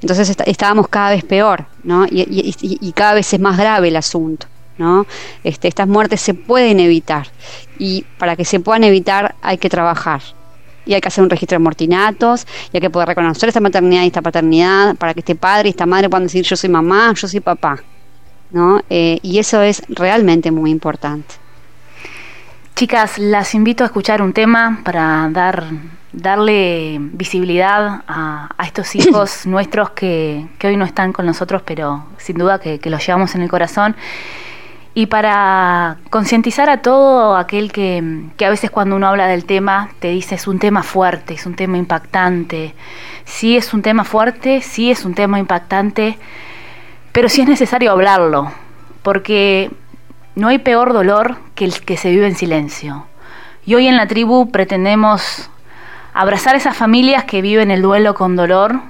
[0.00, 2.06] entonces estábamos cada vez peor, ¿no?
[2.10, 4.46] Y, cada vez es más grave el asunto,
[4.78, 5.06] ¿no?
[5.42, 7.28] Este, estas muertes se pueden evitar
[7.78, 10.22] y para que se puedan evitar hay que trabajar,
[10.86, 14.02] y hay que hacer un registro de mortinatos y hay que poder reconocer esta maternidad
[14.02, 17.12] y esta paternidad para que este padre y esta madre puedan decir yo soy mamá,
[17.14, 17.78] yo soy papá.
[18.54, 18.80] ¿no?
[18.88, 21.34] Eh, y eso es realmente muy importante.
[22.76, 25.64] Chicas, las invito a escuchar un tema para dar,
[26.12, 32.60] darle visibilidad a, estos hijos nuestros que, hoy no están con nosotros, pero sin duda
[32.60, 33.96] que, que los llevamos en el corazón
[34.96, 40.08] y para concientizar a todo aquel que, a veces cuando uno habla del tema te
[40.08, 42.74] dice es un tema fuerte, es un tema impactante.
[43.24, 46.16] Sí es un tema fuerte, sí es un tema impactante,
[47.10, 48.52] pero sí es necesario hablarlo,
[49.02, 49.70] porque
[50.36, 53.06] no hay peor dolor que el que se vive en silencio.
[53.66, 55.50] Y hoy en la tribu pretendemos
[56.12, 58.80] abrazar a esas familias que viven el duelo con dolor,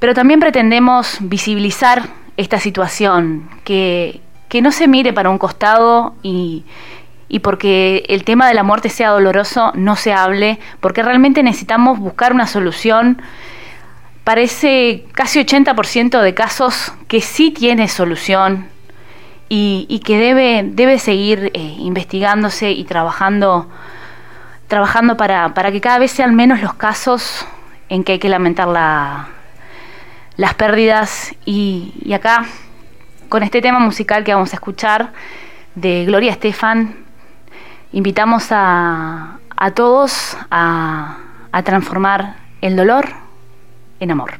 [0.00, 6.64] pero también pretendemos visibilizar esta situación que, que no se mire para un costado y,
[7.42, 12.32] porque el tema de la muerte sea doloroso, no se hable, porque realmente necesitamos buscar
[12.32, 13.22] una solución
[14.24, 18.66] para ese casi 80% de casos que sí tiene solución
[19.48, 23.68] y, que debe, debe seguir eh, investigándose y trabajando,
[24.66, 27.46] trabajando para, para, que cada vez sean menos los casos
[27.88, 29.28] en que hay que lamentar la,
[30.36, 31.34] las pérdidas.
[31.44, 32.46] Y, y acá
[33.30, 35.12] con este tema musical que vamos a escuchar
[35.76, 36.96] de Gloria Estefan,
[37.92, 39.38] invitamos a,
[39.74, 41.16] todos a,
[41.52, 43.08] a transformar el dolor
[44.00, 44.32] en amor.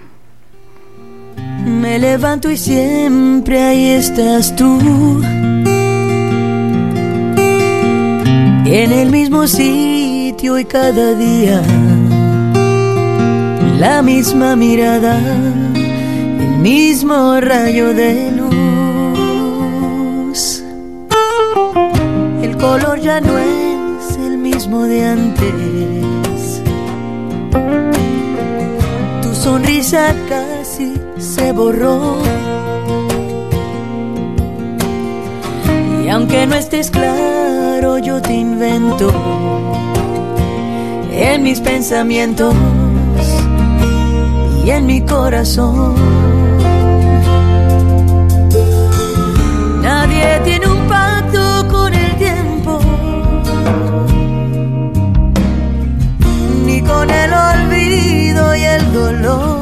[1.65, 5.23] Me levanto y siempre ahí estás tú.
[8.67, 11.63] En el mismo sitio y cada día.
[13.79, 15.17] La misma mirada,
[15.77, 18.50] el mismo rayo de luz
[22.61, 26.63] color ya no es el mismo de antes.
[29.23, 32.19] Tu sonrisa casi se borró.
[36.05, 39.11] Y aunque no estés claro, yo te invento
[41.13, 42.55] en mis pensamientos
[44.65, 45.95] y en mi corazón.
[49.83, 50.87] Nadie tiene un
[56.91, 59.61] con el olvido y el dolor.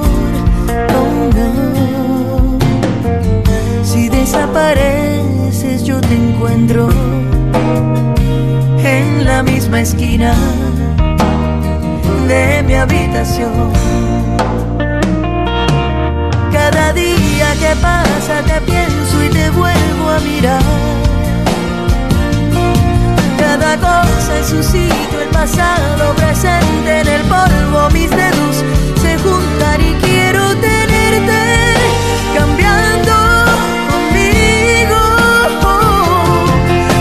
[3.82, 6.88] Si desapareces yo te encuentro
[8.96, 10.34] en la misma esquina
[12.26, 13.72] de mi habitación.
[16.52, 21.17] Cada día que pasa te pienso y te vuelvo a mirar
[23.38, 28.64] Cada cosa en su sitio, el pasado presente en el polvo, mis dedos
[29.00, 31.40] se juntan y quiero tenerte
[32.36, 33.14] cambiando
[33.90, 35.00] conmigo.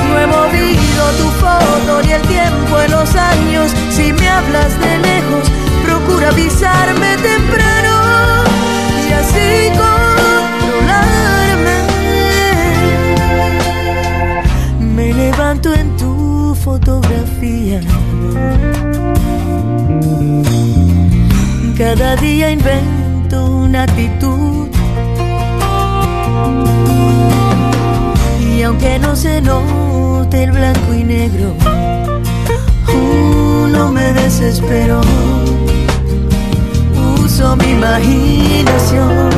[0.09, 3.71] No he movido tu foto ni el tiempo en los años.
[3.89, 5.51] Si me hablas de lejos,
[5.83, 7.86] procura avisarme temprano
[21.89, 24.67] Cada día invento una actitud.
[28.41, 31.53] Y aunque no se note el blanco y negro,
[32.93, 34.99] uh, me desespero.
[37.23, 39.29] Uso mi imaginación.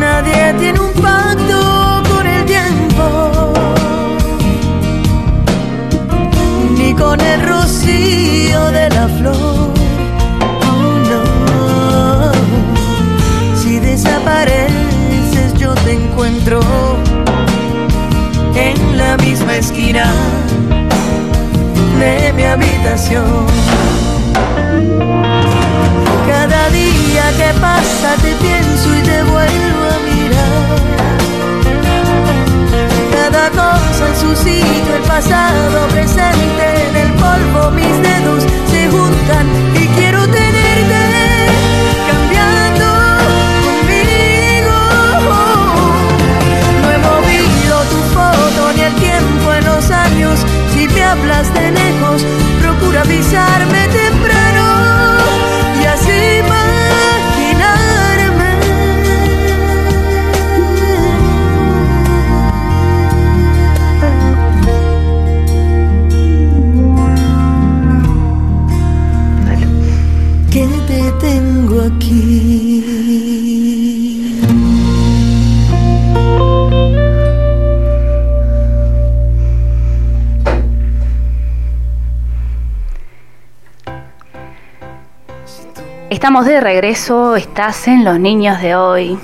[0.00, 3.52] Nadie tiene un pacto con el tiempo.
[6.76, 8.95] Ni con el rocío de
[35.06, 41.02] pasado presente en el polvo, mis dedos se juntan y quiero tenerte
[42.08, 42.86] cambiando
[43.64, 44.76] conmigo.
[46.82, 50.44] No he movido tu foto ni el tiempo en los años.
[50.74, 52.24] Si me hablas de lejos,
[52.60, 53.85] procura avisarme
[86.26, 89.16] Estamos de regreso, estás en Los Niños de Hoy.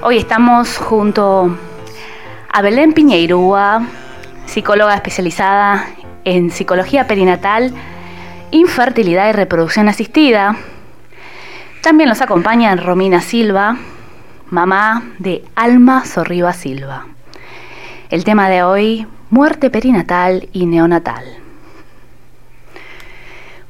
[0.00, 1.58] Hoy estamos junto
[2.52, 3.84] a Belén Piñeirúa,
[4.46, 5.88] psicóloga especializada
[6.24, 7.74] en psicología perinatal,
[8.52, 10.56] infertilidad y reproducción asistida.
[11.82, 13.76] También nos acompaña Romina Silva,
[14.50, 17.06] mamá de Alma Sorriba Silva.
[18.08, 21.43] El tema de hoy, muerte perinatal y neonatal.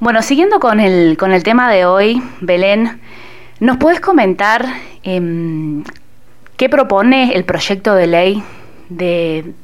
[0.04, 3.00] Bueno, siguiendo con el, con el tema de hoy, Belén,
[3.58, 4.66] ¿nos puedes comentar
[5.02, 5.82] em,
[6.58, 8.42] qué propone el proyecto de ley
[8.90, 9.54] de,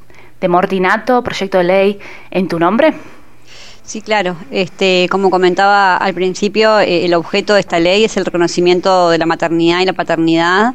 [0.48, 1.98] Mortinato, proyecto de ley
[2.30, 2.94] en tu nombre?
[3.82, 4.34] Sí, claro.
[4.50, 9.18] Este, como comentaba al principio, eh, el objeto de esta ley es el reconocimiento de
[9.18, 10.72] la maternidad y la paternidad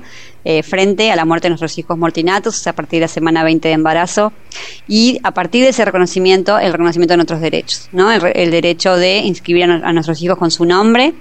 [0.47, 3.07] eh, frente a la muerte de nuestros hijos mortinatos, o sea, a partir de la
[3.07, 4.31] semana 20 de embarazo,
[4.87, 8.11] y a partir de ese reconocimiento, el reconocimiento de nuestros derechos, ¿no?
[8.11, 11.15] El, el derecho de inscribir a, nuestros hijos con su nombre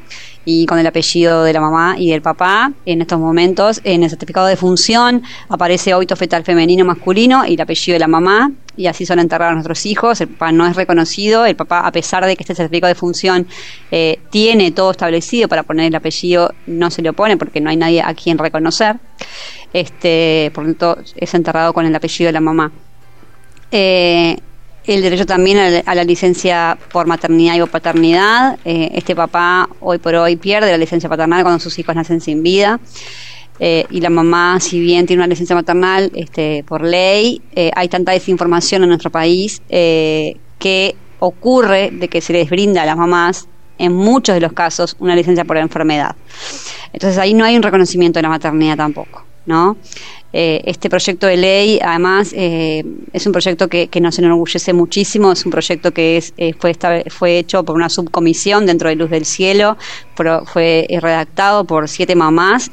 [0.45, 2.73] y con el apellido de la mamá y del papá.
[2.85, 7.61] En estos momentos, en el certificado de función aparece oito fetal femenino masculino y el
[7.61, 10.21] apellido de la mamá, y así son enterrados nuestros hijos.
[10.21, 13.47] El papá no es reconocido, el papá, a pesar de que este certificado de función
[13.91, 17.77] eh, tiene todo establecido para poner el apellido, no se le opone porque no hay
[17.77, 18.97] nadie a quien reconocer.
[19.73, 22.71] Este, por lo tanto, es enterrado con el apellido de la mamá.
[23.73, 24.37] Eh,
[24.87, 28.59] el derecho también a la, licencia por maternidad y o paternidad.
[28.65, 32.43] Eh, este papá hoy por hoy pierde la licencia paternal cuando sus hijos nacen sin
[32.43, 32.79] vida.
[33.59, 37.41] Eh, y la mamá, si bien tiene una licencia maternal este, por ley,
[37.75, 42.97] hay tanta desinformación en nuestro país que ocurre de que se les brinda a las
[42.97, 46.17] mamás, en muchos de los casos, una licencia por enfermedad.
[46.93, 49.77] Entonces ahí no hay un reconocimiento de la maternidad tampoco, ¿no?
[50.37, 55.31] Eh, este proyecto de ley, además, eh, es un proyecto que, que, nos enorgullece muchísimo,
[55.31, 56.77] es un proyecto que es, eh, fue,
[57.09, 59.77] fue hecho por una subcomisión dentro de Luz del Cielo,
[60.17, 62.73] pero fue redactado por siete mamás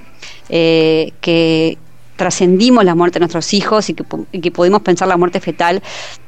[0.49, 1.77] que
[2.21, 5.81] trascendimos la muerte de nuestros hijos y que, y que, pudimos pensar la muerte fetal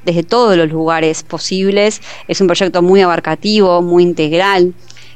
[0.03, 2.01] desde todos los lugares posibles.
[2.27, 4.73] Es un proyecto muy abarcativo, muy integral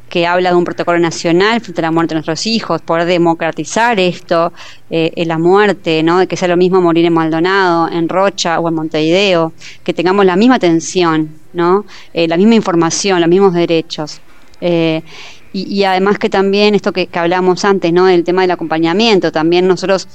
[0.07, 3.99] que habla de un protocolo nacional frente a la muerte de nuestros hijos, poder democratizar
[3.99, 4.53] esto,
[4.91, 6.19] eh, la muerte, ¿no?
[6.19, 10.27] de que sea lo mismo morir en Maldonado, en Rocha o en Montevideo, que tengamos
[10.27, 11.85] la misma atención, ¿no?
[12.13, 14.21] Eh, la misma información, los mismos derechos.
[14.61, 15.01] Eh,
[15.53, 18.05] y, y, además que también esto que, que hablamos antes, ¿no?
[18.05, 20.07] del tema del acompañamiento, también nosotros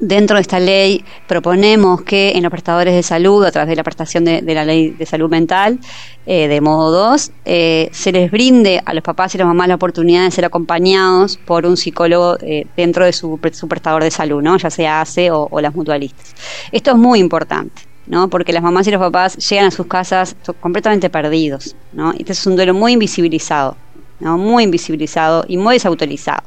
[0.00, 3.84] Dentro de esta ley proponemos que en los prestadores de salud, a través de la
[3.84, 5.78] prestación de, la ley de salud mental,
[6.26, 9.76] eh, de modo 2, eh, se les brinde a los papás y las mamás la
[9.76, 14.56] oportunidad de ser acompañados por un psicólogo eh, dentro de su, prestador de salud, ¿no?
[14.56, 16.34] ya sea ACE o, o, las mutualistas.
[16.72, 17.82] Esto es muy importante.
[18.06, 18.28] ¿no?
[18.28, 21.74] porque las mamás y los papás llegan a sus casas completamente perdidos.
[21.94, 22.12] ¿no?
[22.12, 23.76] Este es un duelo muy invisibilizado.
[24.20, 24.38] ¿no?
[24.38, 26.42] muy invisibilizado y muy desautorizado.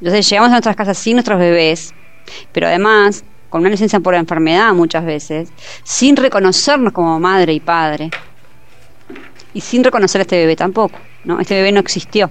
[0.00, 1.92] Entonces llegamos a nuestras casas sin nuestros bebés,
[2.52, 5.48] pero además con una licencia por enfermedad muchas veces,
[5.84, 8.10] sin reconocernos como madre y padre,
[9.52, 11.40] y sin reconocer a este bebé tampoco, ¿no?
[11.40, 12.30] Este bebé no existió.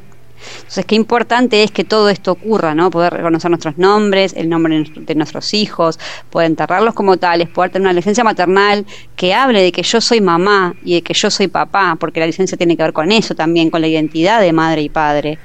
[0.57, 2.91] Entonces, qué importante es que todo esto ocurra, ¿no?
[2.91, 7.85] Poder reconocer nuestros nombres, el nombre de nuestros hijos, poder enterrarlos como tales, poder tener
[7.85, 11.47] una licencia maternal que hable de que yo soy mamá y de que yo soy
[11.47, 14.81] papá, porque la licencia tiene que ver con eso también, con la identidad de madre
[14.81, 15.39] y padre.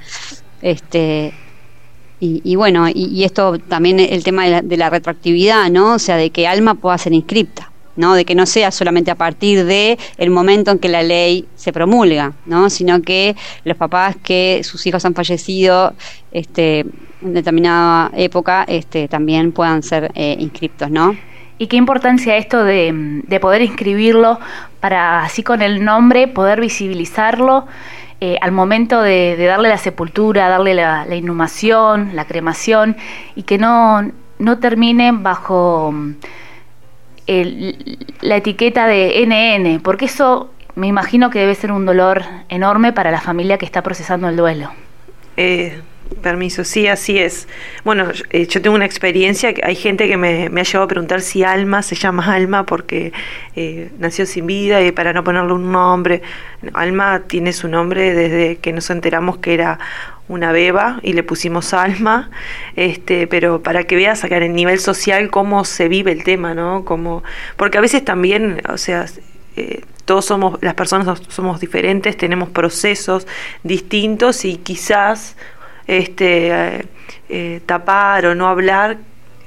[0.61, 1.33] Este,
[2.21, 5.93] y, bueno, y, esto también el tema de la, de la, retroactividad, ¿no?
[5.93, 8.13] O sea, de que Alma pueda ser inscripta, ¿no?
[8.13, 11.71] De que no sea solamente a partir de el momento en que la ley se
[11.71, 12.69] promulga, ¿no?
[12.69, 15.93] Sino que los papás que sus hijos han fallecido
[16.31, 16.85] este,
[17.21, 21.15] en determinada época este, también puedan ser eh, inscriptos, ¿no?
[21.57, 24.39] Y qué importancia esto de, de poder inscribirlo
[24.79, 27.67] para así con el nombre poder visibilizarlo
[28.21, 32.97] eh, al momento de, darle la sepultura, darle la, inhumación, la cremación,
[33.35, 36.15] y que no, no termine bajo mm,
[38.21, 43.11] la etiqueta de NN, porque eso me imagino que debe ser un dolor enorme para
[43.11, 44.71] la familia que está procesando el duelo.
[45.37, 45.81] Eh,
[46.21, 47.47] Permiso, sí, así es.
[47.85, 51.43] Bueno, eh, yo tengo una experiencia, hay gente que me, ha llevado a preguntar si
[51.43, 53.13] Alma se llama Alma porque
[53.55, 56.21] eh, nació sin vida y para no ponerle un nombre.
[56.73, 59.79] Alma tiene su nombre desde que nos enteramos que era
[60.27, 62.31] una beba y le pusimos Alma,
[62.75, 66.53] este, pero para que veas acá en el nivel social cómo se vive el tema,
[66.53, 66.85] ¿no?
[66.85, 67.23] Como,
[67.55, 69.05] porque a veces también, o sea,
[69.55, 73.27] eh, todos somos, las personas somos diferentes, tenemos procesos
[73.63, 75.35] distintos y quizás
[75.89, 76.85] este, eh,
[77.29, 78.97] eh, tapar o no hablar,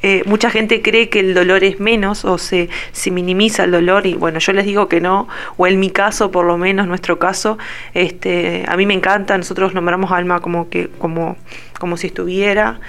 [0.02, 4.04] eh, mucha gente cree que el dolor es menos o se, se, minimiza el dolor
[4.04, 7.20] y bueno, yo les digo que no, o en mi caso, por lo menos nuestro
[7.20, 7.56] caso,
[7.94, 11.36] este, a mí me encanta, nosotros nombramos alma como que, como,
[11.78, 12.80] como si estuviera.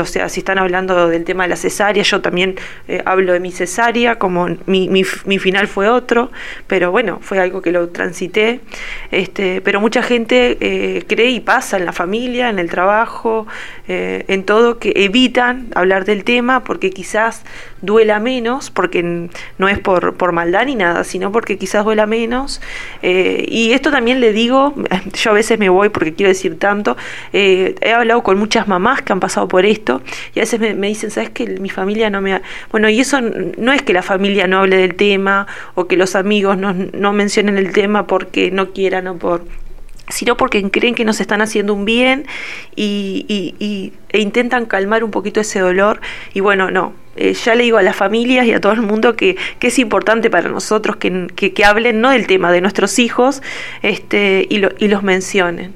[0.00, 2.56] O sea, si están hablando del tema de la cesárea, yo también
[2.88, 6.30] eh, hablo de mi cesárea, como mi, mi, final fue otro,
[6.66, 8.60] pero bueno, fue algo que lo transité,
[9.10, 13.46] este, pero mucha gente eh, cree y pasa en la familia, en el trabajo,
[13.88, 17.44] en todo, que evitan hablar del tema porque quizás
[17.82, 22.60] duela menos, porque no es por, por maldad ni nada, sino porque quizás duela menos,
[23.02, 24.74] y esto también le digo,
[25.12, 26.96] yo a veces me voy porque quiero decir tanto,
[27.32, 30.02] he hablado con muchas mamás que han pasado por esto
[30.34, 32.40] y a veces me, dicen, ¿sabes que mi familia no me...
[32.70, 36.14] Bueno, y eso no es que la familia no hable del tema o que los
[36.16, 39.44] amigos no, no mencionen el tema porque no quieran o por
[40.08, 42.26] sino porque creen que nos están haciendo un bien
[42.74, 46.00] y, e intentan calmar un poquito ese dolor.
[46.32, 49.16] Y bueno, no, eh, ya le digo a las familias y a todo el mundo
[49.16, 53.42] que, que es importante para nosotros que, que, hablen no del tema de nuestros hijos
[53.82, 55.74] este, y, lo, y los mencionen.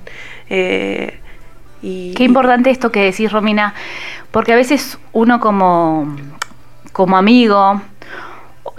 [0.48, 1.18] Eh,
[1.82, 3.74] Qué importante esto que decís, Romina,
[4.30, 6.14] porque a veces uno como,
[6.92, 7.80] como amigo,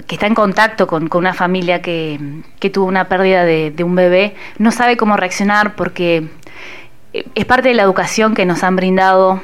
[0.06, 2.20] que está en contacto con, una familia que,
[2.72, 6.28] tuvo una pérdida de, un bebé, no sabe cómo reaccionar porque
[7.14, 9.42] es parte de la educación que nos han brindado.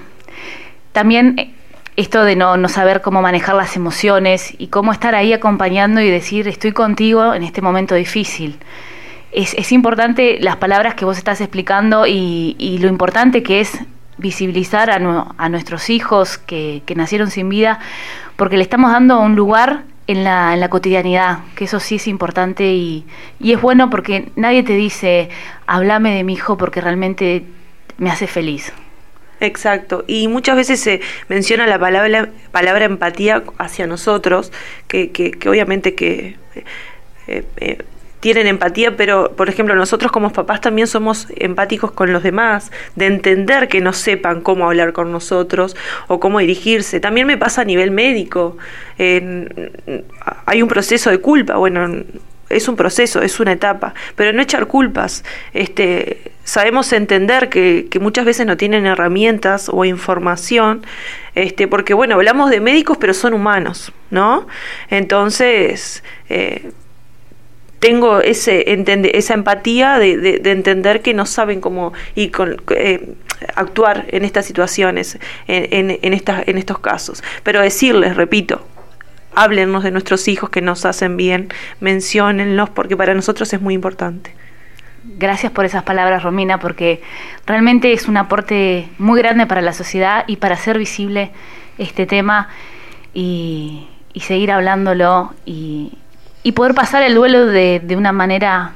[0.91, 1.55] También
[1.95, 6.09] esto de no, no saber cómo manejar las emociones y cómo estar ahí acompañando y
[6.09, 8.59] decir estoy contigo en este momento difícil
[9.31, 13.77] es, importante las palabras que vos estás explicando y, lo importante que es
[14.17, 17.79] visibilizar a, nuestros hijos que, nacieron sin vida,
[18.35, 22.07] porque le estamos dando un lugar en la, en la cotidianidad, que eso sí es
[22.07, 23.05] importante y,
[23.39, 25.29] y, es bueno porque nadie te dice,
[25.65, 27.43] háblame de mi hijo porque realmente
[27.97, 28.71] me hace feliz.
[29.39, 34.51] Exacto, y muchas veces se menciona la palabra, palabra empatía hacia nosotros,
[34.87, 36.37] que, que, obviamente que...
[37.27, 37.85] Eh, eh,
[38.19, 43.06] tienen empatía, pero por ejemplo nosotros como papás también somos empáticos con los demás, de
[43.08, 45.75] entender que no sepan cómo hablar con nosotros
[46.08, 46.99] o cómo dirigirse.
[46.99, 48.58] También me pasa a nivel médico.
[48.97, 52.03] hay un proceso de culpa, bueno,
[52.50, 55.23] es un proceso, es una etapa, pero no echar culpas.
[55.54, 60.85] Este, sabemos entender que, que, muchas veces no tienen herramientas o información,
[61.35, 64.48] este, porque bueno, hablamos de médicos, pero son humanos, ¿no?
[64.89, 66.71] Entonces, eh,
[67.80, 72.32] tengo ese entende, esa empatía de, de, entender que no saben cómo y
[72.71, 73.13] eh,
[73.56, 77.23] actuar en estas situaciones, en, estas, en estos casos.
[77.44, 78.65] Pero decirles, repito,
[79.36, 81.50] háblennos de nuestros hijos que nos hacen bien,
[81.80, 84.34] menciónenlos, porque para nosotros es muy importante.
[85.04, 87.02] Gracias por esas palabras, Romina, porque
[87.46, 91.32] realmente es un aporte muy grande para la sociedad y para hacer visible
[91.78, 92.50] este tema
[93.13, 95.94] y, y seguir hablándolo y,
[96.48, 98.71] y poder pasar el duelo de, de una manera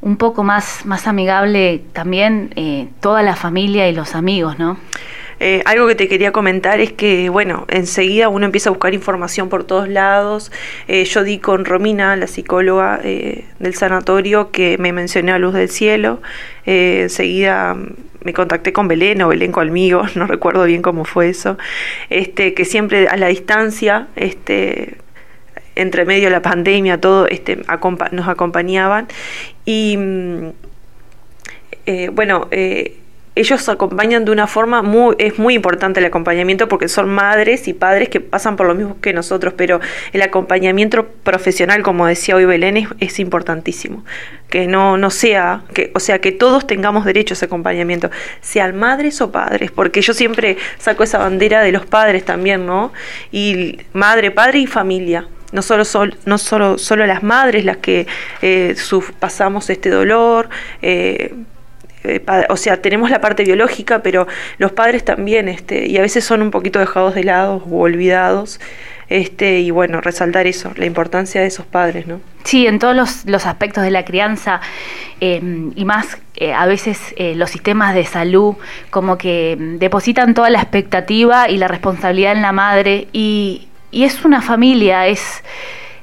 [0.00, 4.76] un poco más, más amigable también eh, toda la familia y los amigos, ¿no?
[5.38, 9.48] Eh, algo que te quería comentar es que, bueno, enseguida uno empieza a buscar información
[9.48, 10.50] por todos lados.
[10.88, 15.68] Eh, yo di con Romina, la psicóloga del sanatorio, que me mencionó a Luz del
[15.68, 16.20] Cielo.
[16.64, 17.76] enseguida
[18.24, 21.58] me contacté con Belén o Belén conmigo, no recuerdo bien cómo fue eso.
[22.10, 24.98] Este, que siempre a la distancia, este,
[25.74, 27.58] entre medio de la pandemia, todo este,
[28.12, 29.08] nos acompañaban.
[29.64, 30.50] Y mm,
[32.12, 32.48] bueno,
[33.34, 37.72] ellos acompañan de una forma muy, es muy importante el acompañamiento porque son madres y
[37.72, 39.80] padres que pasan por lo mismo que nosotros, pero
[40.12, 44.04] el acompañamiento profesional, como decía hoy Belén, es, importantísimo.
[44.50, 48.10] Que no, no sea, que, o sea, que todos tengamos derecho a ese acompañamiento,
[48.42, 52.92] sean madres o padres, porque yo siempre saco esa bandera de los padres también, ¿no?
[53.30, 58.06] Y madre, padre y familia no solo, sol, no solo, solo las madres las que
[58.40, 58.74] eh,
[59.20, 60.48] pasamos este dolor,
[60.80, 61.34] eh,
[62.04, 64.26] eh, o sea, tenemos la parte biológica, pero
[64.58, 68.58] los padres también, este, y a veces son un poquito dejados de lado o olvidados.
[69.08, 72.22] Este, y bueno, resaltar eso, la importancia de esos padres, ¿no?
[72.44, 72.96] Sí, en todos
[73.26, 74.62] los, aspectos de la crianza
[75.20, 76.16] em, y más
[76.56, 76.98] a veces
[77.36, 78.54] los sistemas de salud
[78.88, 84.24] como que depositan toda la expectativa y la responsabilidad en la madre y, y es
[84.24, 85.44] una familia, es,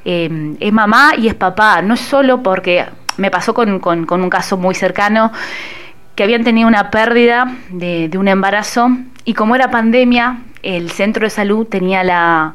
[0.05, 2.85] em, es mamá y es papá, no es solo porque
[3.17, 5.33] me pasó con, con, un caso muy cercano
[6.15, 8.91] que habían tenido una pérdida de, un embarazo
[9.25, 12.53] y como era pandemia, el centro de salud tenía la,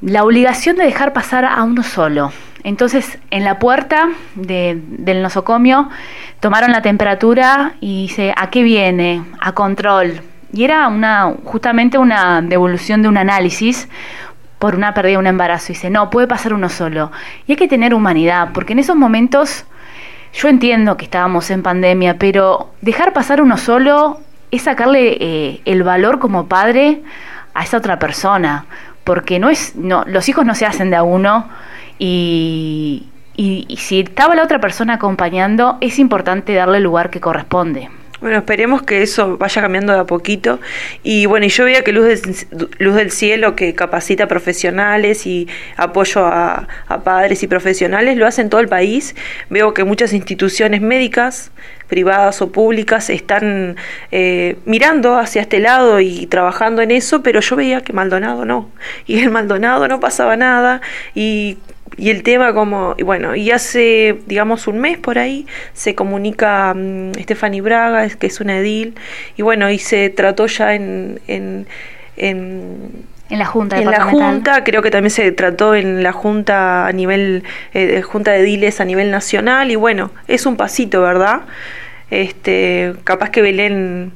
[0.00, 2.32] la obligación de dejar pasar a uno solo.
[2.62, 5.88] Entonces, en la puerta del nosocomio
[6.40, 9.24] tomaron la temperatura y dice, ¿a qué viene?
[9.40, 10.20] A control.
[10.52, 13.88] Y era una, justamente una devolución de un análisis
[14.58, 15.72] por una pérdida de un embarazo.
[15.72, 17.10] Y dice, no, puede pasar uno solo.
[17.46, 19.64] Y hay que tener humanidad, porque en esos momentos
[20.32, 24.20] yo entiendo que estábamos en pandemia, pero dejar pasar uno solo
[24.50, 27.02] es sacarle eh, el valor como padre
[27.54, 28.66] a esa otra persona,
[29.02, 31.48] porque no es, no, los hijos no se hacen de a uno
[31.98, 37.88] y, y si estaba la otra persona acompañando, es importante darle el lugar que corresponde.
[38.20, 40.60] Bueno, esperemos que eso vaya cambiando de a poquito.
[41.02, 45.48] Y bueno, y yo veía que Luz del, Luz del Cielo, que capacita profesionales y
[45.78, 46.68] apoyo a,
[47.02, 49.14] padres y profesionales, lo hace en todo el país.
[49.48, 51.50] Veo que muchas instituciones médicas,
[51.88, 53.76] privadas o públicas, están
[54.12, 58.70] eh, mirando hacia este lado y trabajando en eso, pero yo veía que Maldonado no.
[59.06, 60.82] Y en Maldonado no pasaba nada.
[61.14, 61.56] Y
[61.96, 66.72] y el tema como, y bueno, y hace, digamos, un mes por ahí se comunica
[66.74, 68.94] um, Stephanie Braga, que es una edil,
[69.36, 71.66] y bueno, y se trató ya en, en,
[72.16, 76.86] en en la Junta En la Junta, creo que también se trató en la Junta
[76.86, 81.42] a nivel, eh, Junta de Ediles a nivel nacional, y bueno, es un pasito, ¿verdad?
[82.10, 84.12] Este, capaz que Belén,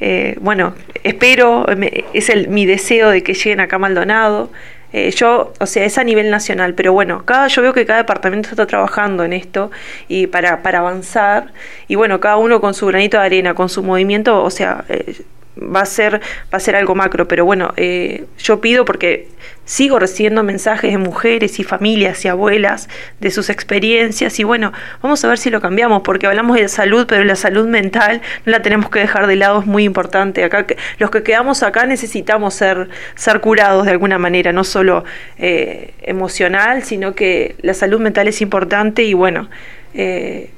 [0.00, 1.66] eh, bueno, espero,
[2.12, 4.50] es el, mi deseo de que lleguen acá a Maldonado,
[4.92, 7.98] eh, yo, o sea, es a nivel nacional, pero bueno, cada, yo veo que cada
[7.98, 9.70] departamento está trabajando en esto
[10.08, 11.52] y para, para avanzar,
[11.88, 15.22] y bueno, cada uno con su granito de arena, con su movimiento, o sea, eh,
[15.58, 16.20] va a ser
[16.52, 19.28] va a ser algo macro pero bueno eh, yo pido porque
[19.68, 22.88] sigo recibiendo mensajes de mujeres y familias y abuelas
[23.20, 27.04] de sus experiencias y bueno vamos a ver si lo cambiamos porque hablamos de salud
[27.06, 30.64] pero la salud mental no la tenemos que dejar de lado es muy importante acá
[30.98, 35.04] los que quedamos acá necesitamos ser ser curados de alguna manera no solo
[35.36, 39.50] eh, emocional sino que la salud mental es importante y bueno
[39.92, 40.48] eh,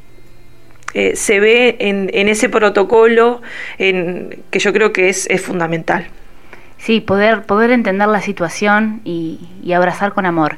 [0.94, 3.42] eh, se ve en, ese protocolo
[3.78, 6.06] en, que yo creo que es, fundamental.
[6.80, 9.38] Sí, poder, poder entender la situación y,
[9.74, 10.56] abrazar con amor.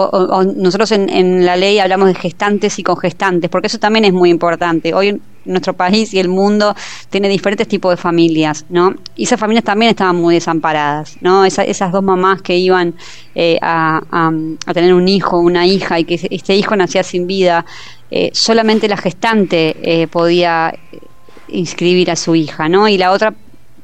[0.56, 4.32] nosotros en, en la ley hablamos de gestantes y congestantes, porque eso también es muy
[4.32, 4.96] importante.
[4.96, 6.76] Hoy nuestro país y el mundo
[7.10, 8.96] tiene diferentes tipos de familias, ¿no?
[9.16, 11.46] Y esas familias también estaban muy desamparadas, ¿no?
[11.46, 12.94] esas dos mamás que iban
[13.36, 14.32] eh, a,
[14.74, 17.66] tener un hijo, una hija, y que este hijo nacía sin vida,
[18.12, 20.74] eh, solamente la gestante eh, podía
[21.50, 22.88] inscribir a su hija, ¿no?
[22.88, 23.34] Y la otra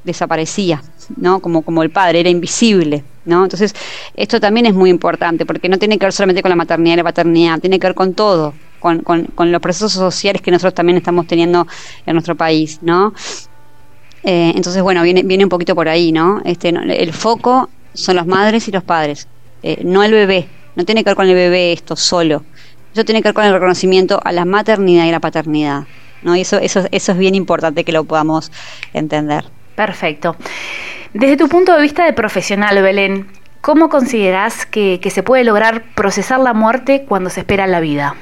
[0.03, 0.81] desaparecía,
[1.17, 1.39] ¿no?
[1.39, 3.43] Como, como el padre, era invisible, ¿no?
[3.43, 3.73] Entonces,
[4.15, 6.97] esto también es muy importante, porque no tiene que ver solamente con la maternidad y
[6.97, 8.53] la paternidad, tiene que ver con todo,
[8.83, 11.65] con, los procesos sociales que nosotros también estamos teniendo
[12.05, 13.13] en nuestro país, ¿no?
[14.23, 16.41] Eh, entonces, bueno, viene, viene un poquito por ahí, ¿no?
[16.43, 19.27] Este, el foco son las madres y los padres,
[19.63, 22.43] eh, no el bebé, no tiene que ver con el bebé esto solo,
[22.93, 25.83] eso tiene que ver con el reconocimiento a la maternidad y la paternidad,
[26.21, 26.35] ¿no?
[26.35, 28.51] Y eso, eso, eso es bien importante que lo podamos
[28.93, 29.45] entender.
[29.75, 30.35] Perfecto.
[31.13, 33.27] Desde tu punto de vista de profesional, Belén,
[33.61, 38.15] ¿cómo consideras que, que se puede lograr procesar la muerte cuando se espera la vida?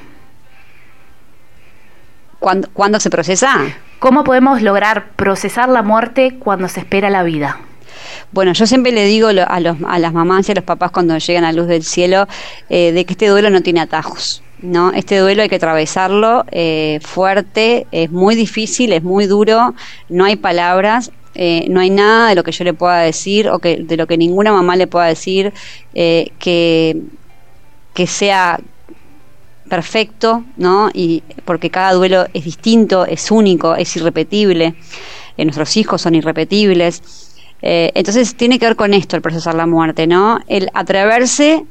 [2.41, 3.55] ¿Cuándo, se procesa?
[3.99, 7.59] ¿Cómo podemos lograr procesar la muerte cuando se espera la vida?
[8.31, 11.15] Bueno, yo siempre le digo a, los, a las mamás y a los papás cuando
[11.19, 12.27] llegan a luz del cielo
[12.67, 14.41] eh, de que este duelo no tiene atajos.
[14.59, 14.91] ¿no?
[14.91, 19.75] Este duelo hay que atravesarlo eh, fuerte, es muy difícil, es muy duro,
[20.09, 23.59] no hay palabras, eh, no hay nada de lo que yo le pueda decir o
[23.59, 25.53] que de lo que ninguna mamá le pueda decir
[25.93, 27.01] que,
[27.93, 28.59] que sea
[29.71, 30.89] perfecto, ¿no?
[30.93, 34.75] Y porque cada duelo es distinto, es único, es irrepetible.
[35.37, 37.01] Eh, nuestros hijos son irrepetibles.
[37.61, 40.41] Eh, entonces tiene que ver con esto el procesar la muerte, ¿no?
[40.49, 41.63] El atreverse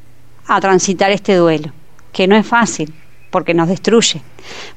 [0.46, 1.74] a transitar este duelo,
[2.11, 2.94] que no es fácil,
[3.30, 4.22] porque nos destruye,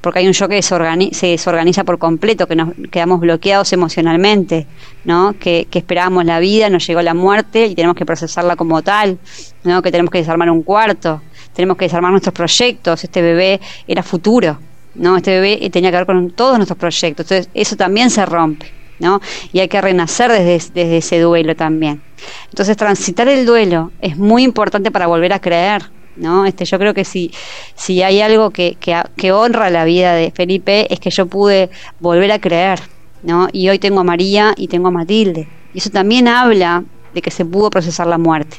[0.01, 4.67] porque hay un shock que se desorganiza por completo, que nos quedamos bloqueados emocionalmente,
[5.05, 5.33] ¿no?
[5.39, 9.17] Que, que esperábamos la vida, nos llegó la muerte y tenemos que procesarla como tal,
[9.63, 9.81] ¿no?
[9.81, 11.21] Que tenemos que desarmar un cuarto,
[11.53, 14.59] tenemos que desarmar nuestros proyectos, este bebé era futuro,
[14.95, 15.17] ¿no?
[15.17, 19.21] Este bebé tenía que ver con todos nuestros proyectos, entonces eso también se rompe, ¿no?
[19.51, 22.01] Y hay que renacer desde, desde ese duelo también.
[22.49, 25.83] Entonces transitar el duelo es muy importante para volver a creer,
[26.15, 26.45] ¿no?
[26.45, 27.31] Este, yo creo que si,
[27.75, 31.69] si hay algo que, que, que, honra la vida de Felipe es que yo pude
[31.99, 32.79] volver a creer,
[33.23, 33.47] ¿no?
[33.51, 35.47] Y hoy tengo a María y tengo a Matilde.
[35.73, 36.83] Y eso también habla
[37.13, 38.57] de que se pudo procesar la muerte.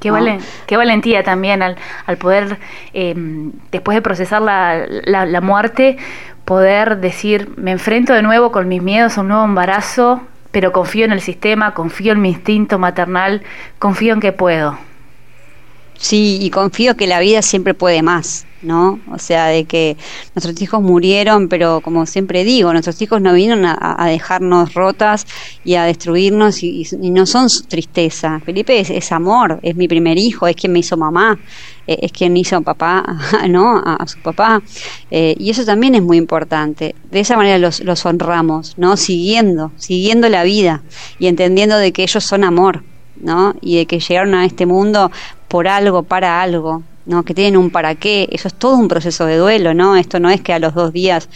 [0.00, 0.10] Qué,
[0.66, 1.76] qué valentía también al,
[2.06, 2.58] al poder,
[2.94, 3.14] eh,
[3.70, 5.98] después de procesar la, la, muerte,
[6.44, 11.04] poder decir, me enfrento de nuevo con mis miedos a un nuevo embarazo, pero confío
[11.04, 13.42] en el sistema, confío en mi instinto maternal,
[13.78, 14.89] confío en que puedo.
[16.00, 18.46] Sí, y confío que la vida siempre puede más.
[18.62, 19.00] ¿no?
[19.10, 19.96] O sea, de que
[20.34, 25.26] nuestros hijos murieron, pero como siempre digo, nuestros hijos no vinieron a, dejarnos rotas
[25.64, 28.40] y a destruirnos y, no son tristeza.
[28.44, 31.38] Felipe es, amor, es mi primer hijo, es quien me hizo mamá,
[31.86, 33.04] eh, es quien hizo papá,
[33.48, 33.78] ¿no?
[33.84, 34.62] A, su papá.
[35.10, 36.94] Eh, y eso también es muy importante.
[37.10, 38.96] De esa manera los, los honramos, ¿no?
[38.96, 40.82] Siguiendo, siguiendo la vida
[41.18, 42.84] y entendiendo de que ellos son amor.
[43.20, 43.54] ¿No?
[43.60, 45.10] Y de que llegaron a este mundo
[45.48, 47.22] por algo, para algo, ¿no?
[47.24, 49.96] que tienen un para qué, eso es todo un proceso de duelo, ¿no?
[49.96, 51.28] Esto no es que a los dos días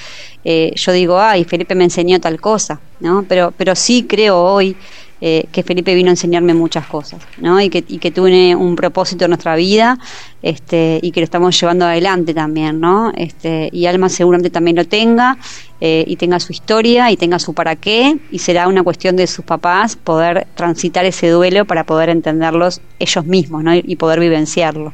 [0.45, 3.25] eh, yo digo, ay, Felipe me enseñó tal cosa, ¿no?
[3.29, 4.77] Pero, pero sí creo hoy
[5.21, 7.61] eh, que Felipe vino a enseñarme muchas cosas, ¿no?
[7.61, 9.99] Y que, y tiene un propósito en nuestra vida
[10.43, 13.13] este, y que lo estamos llevando adelante también, ¿no?
[13.17, 15.39] Este, y Alma seguramente también lo tenga
[15.81, 19.27] eh, y tenga su historia y tenga su para qué y será una cuestión de
[19.27, 23.75] sus papás poder transitar ese duelo para poder entenderlos ellos mismos, ¿no?
[23.75, 24.93] Y poder vivenciarlo.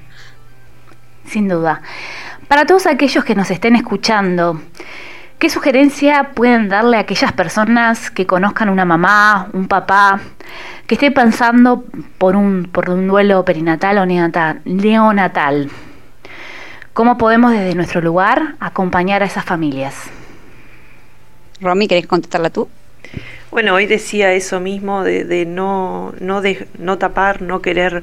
[1.27, 1.83] Sin duda.
[2.47, 4.61] Para todos aquellos que nos estén escuchando,
[5.41, 10.21] ¿Qué sugerencia pueden darle a aquellas personas que conozcan una mamá, un papá,
[10.87, 11.83] que esté pasando
[12.19, 15.71] por un, por un duelo perinatal o neonatal?
[16.93, 20.11] ¿Cómo podemos desde nuestro lugar acompañar a esas familias?
[21.63, 22.69] Romy, ¿querés contestarla tú?
[23.51, 28.03] Bueno, hoy decía eso mismo de, no, no, de, no tapar, no querer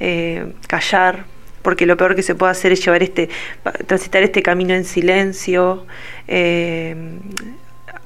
[0.00, 1.26] eh, callar,
[1.68, 3.28] porque lo peor que se puede hacer es llevar este,
[3.86, 5.84] transitar este camino en silencio,
[6.26, 6.96] eh,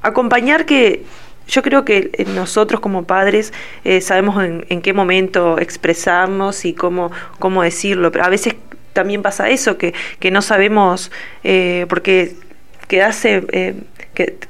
[0.02, 1.04] acompañar que
[1.46, 3.52] yo creo que nosotros como padres
[3.84, 8.56] eh, sabemos en, qué momento expresarnos y cómo, cómo decirlo, pero a veces
[8.94, 11.12] también pasa eso, que, que no sabemos,
[11.44, 12.34] eh, porque
[12.88, 13.76] quedas, que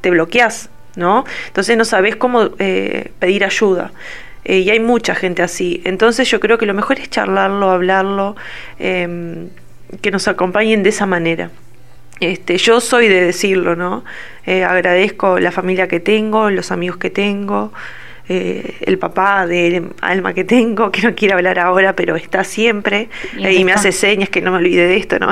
[0.00, 1.26] te bloqueas, ¿no?
[1.48, 3.92] Entonces no sabes cómo pedir ayuda.
[4.44, 5.80] Eh, y hay mucha gente así.
[5.84, 8.36] Entonces yo creo que lo mejor es charlarlo, hablarlo,
[8.78, 9.48] em,
[10.00, 11.50] que nos acompañen de esa manera.
[12.20, 14.04] Este, yo soy de decirlo, ¿no?
[14.46, 17.72] Eh, agradezco la familia que tengo, los amigos que tengo,
[18.28, 23.08] eh, el papá de alma que tengo, que no quiere hablar ahora, pero está siempre
[23.36, 25.30] y, me hace señas que no me olvide de esto, ¿no?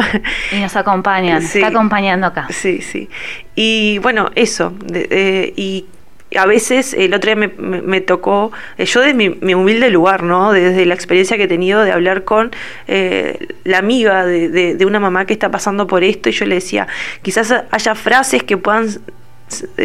[0.53, 2.49] Y nos acompañan, está acompañando acá.
[2.51, 3.09] Sí, sí.
[3.55, 5.87] Y bueno, eso, y
[6.37, 10.53] a veces el otro día me, tocó, eh, yo desde mi, humilde lugar, ¿no?
[10.53, 12.51] Desde la experiencia que he tenido de hablar con
[12.87, 16.57] eh, la amiga de, de, una mamá que está pasando por esto, y yo le
[16.57, 16.87] decía,
[17.23, 18.89] quizás haya frases que puedan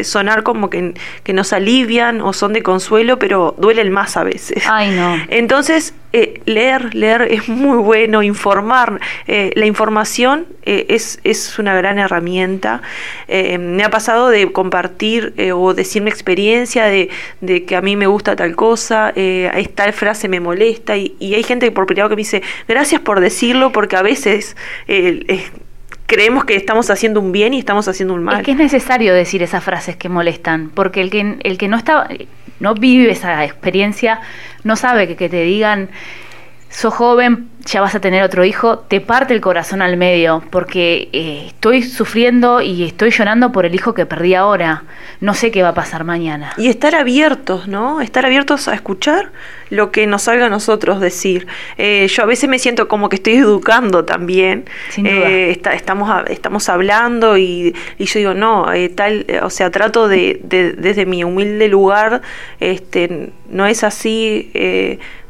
[0.03, 0.93] sonar como que,
[1.23, 4.63] que, nos alivian o son de consuelo, pero duelen más a veces.
[4.67, 5.17] Ay, no.
[5.29, 9.01] Entonces, eh, leer, leer es muy bueno, informar.
[9.27, 12.81] Eh, la información eh, es, es, una gran herramienta.
[13.27, 17.09] me ha pasado de compartir o decir mi experiencia de,
[17.41, 21.43] de, que a mí me gusta tal cosa, esta frase me molesta, y, y, hay
[21.43, 24.55] gente por privado que me dice, gracias por decirlo, porque a veces
[26.05, 28.37] creemos que estamos haciendo un bien y estamos haciendo un mal.
[28.37, 31.77] Es que es necesario decir esas frases que molestan, porque el que, el que no
[31.77, 32.07] está,
[32.59, 34.21] no vive esa experiencia,
[34.63, 35.89] no sabe que, que te digan,
[36.69, 41.09] sos joven, ya vas a tener otro hijo, te parte el corazón al medio, porque
[41.13, 44.83] eh, estoy sufriendo y estoy llorando por el hijo que perdí ahora.
[45.21, 46.53] No sé qué va a pasar mañana.
[46.57, 48.01] Y estar abiertos, ¿no?
[48.01, 49.31] Estar abiertos a escuchar
[49.69, 51.47] lo que nos salga a nosotros decir.
[51.77, 54.65] Eh, yo a veces me siento como que estoy educando también.
[54.97, 60.73] Eh, estamos, estamos hablando y, y yo digo, no, tal, o sea, trato de, de,
[60.73, 62.21] desde mi humilde lugar,
[62.59, 64.51] este, no es así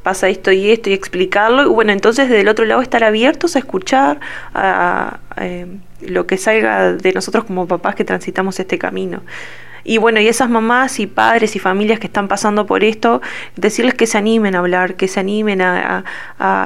[0.06, 1.64] pasa esto y esto y explicarlo.
[1.64, 4.20] Y bueno, entonces desde el otro lado estar abiertos a escuchar
[4.54, 5.66] a, eh,
[6.02, 9.24] lo que salga de nosotros como papás que transitamos este camino.
[9.88, 13.22] Y bueno, y esas mamás y padres y familias que están pasando por esto,
[13.56, 16.04] decirles que se animen a hablar, que se animen a,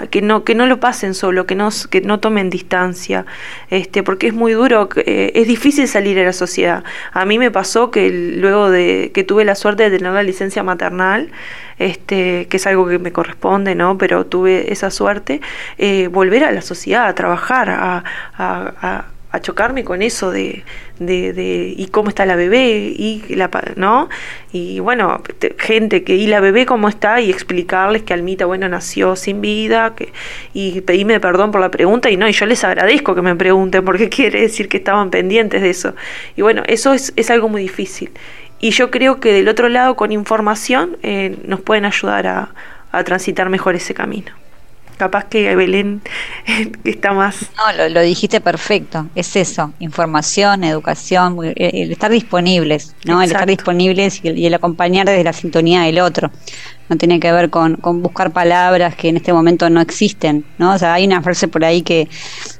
[0.09, 3.25] que no que no lo pasen solo, que no que no tomen distancia,
[3.69, 6.85] este, porque es muy duro, eh, es difícil salir a la sociedad.
[7.11, 10.63] A mí me pasó que luego de que tuve la suerte de tener la licencia
[10.63, 11.29] maternal,
[11.77, 13.97] este, que es algo que me corresponde, ¿no?
[13.97, 15.41] Pero tuve esa suerte,
[15.77, 18.03] eh, volver a la sociedad, a trabajar, a,
[18.37, 20.63] a, a chocarme con eso de,
[20.99, 24.09] de, de, y cómo está la bebé y la no
[24.51, 25.21] y bueno
[25.57, 29.95] gente que y la bebé cómo está y explicarles que Almita bueno nació sin vida
[29.95, 30.11] que
[30.53, 33.83] y pedirme perdón por la pregunta y no y yo les agradezco que me pregunten
[33.85, 35.95] porque quiere decir que estaban pendientes de eso.
[36.35, 38.11] Y bueno eso es, es algo muy difícil.
[38.61, 42.49] Y yo creo que del otro lado, con información, eh, nos pueden ayudar a,
[43.05, 44.31] transitar mejor ese camino.
[44.99, 46.01] Capaz que Belén
[46.83, 47.49] está más...
[47.55, 53.21] No, lo, dijiste perfecto, es eso, información, educación, el, estar disponibles, ¿no?
[53.21, 56.31] El estar disponibles y el, acompañar desde la sintonía del otro.
[56.89, 60.73] No tiene que ver con, con buscar palabras que en este momento no existen, ¿no?
[60.73, 62.09] O sea, hay una frase por ahí que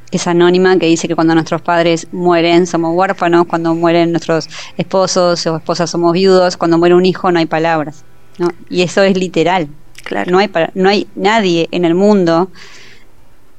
[0.10, 4.50] que es anónima, que dice que cuando nuestros padres mueren somos huérfanos, cuando mueren nuestros
[4.78, 8.06] esposos o esposas somos viudos, cuando muere un hijo no hay palabras.
[8.40, 8.50] ¿no?
[8.70, 9.68] Y eso es literal.
[10.04, 10.32] Claro.
[10.32, 12.50] No, hay no hay nadie en el mundo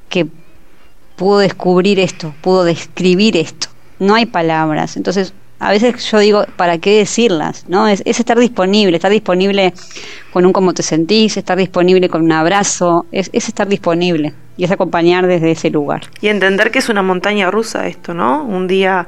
[0.09, 0.27] que
[1.15, 3.67] pudo descubrir esto, pudo describir esto.
[3.99, 4.97] No hay palabras.
[4.97, 7.65] Entonces, a veces yo digo, ¿para qué decirlas?
[7.67, 7.87] ¿no?
[7.87, 9.73] Es, estar disponible, estar disponible
[10.33, 14.63] con un cómo te sentís, estar disponible con un abrazo, es, es estar disponible y
[14.63, 16.01] es acompañar desde ese lugar.
[16.19, 18.43] Y entender que es una montaña rusa esto, ¿no?
[18.43, 19.05] Un día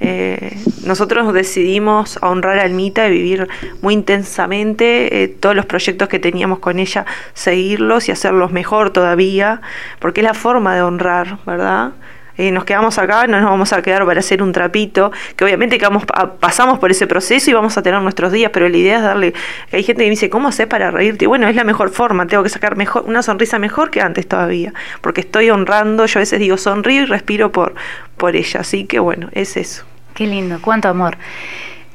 [0.00, 3.48] Eh, nosotros decidimos honrar a Almita y vivir
[3.80, 9.62] muy intensamente eh, todos los proyectos que teníamos con ella, seguirlos y hacerlos mejor todavía,
[10.00, 11.92] porque es la forma de honrar, ¿verdad?
[12.36, 15.78] Eh, nos quedamos acá, no nos vamos a quedar para hacer un trapito, que obviamente
[15.78, 16.04] que vamos,
[16.40, 19.34] pasamos por ese proceso y vamos a tener nuestros días, pero la idea es darle,
[19.72, 21.26] hay gente que me dice, ¿cómo haces para reírte?
[21.26, 24.74] bueno, es la mejor forma, tengo que sacar mejor, una sonrisa mejor que antes todavía,
[25.00, 27.74] porque estoy honrando, yo a veces digo sonrío y respiro por,
[28.16, 29.84] por ella, así que bueno, es eso.
[30.14, 31.16] Qué lindo, cuánto amor.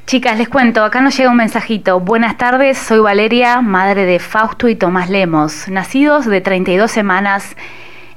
[0.06, 2.00] Chicas, les cuento, acá nos llega un mensajito.
[2.00, 7.56] Buenas tardes, soy Valeria, madre de Fausto y Tomás Lemos, nacidos de 32 semanas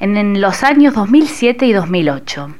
[0.03, 2.53] en los años 2007 y 2008.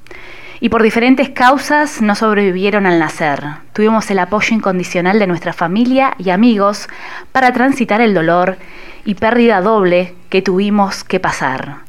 [0.62, 3.44] Y por diferentes causas no sobrevivieron al nacer.
[3.74, 6.88] Tuvimos el apoyo incondicional de nuestra familia y amigos
[7.34, 8.56] para transitar el dolor
[9.04, 11.80] y pérdida doble que tuvimos que pasar.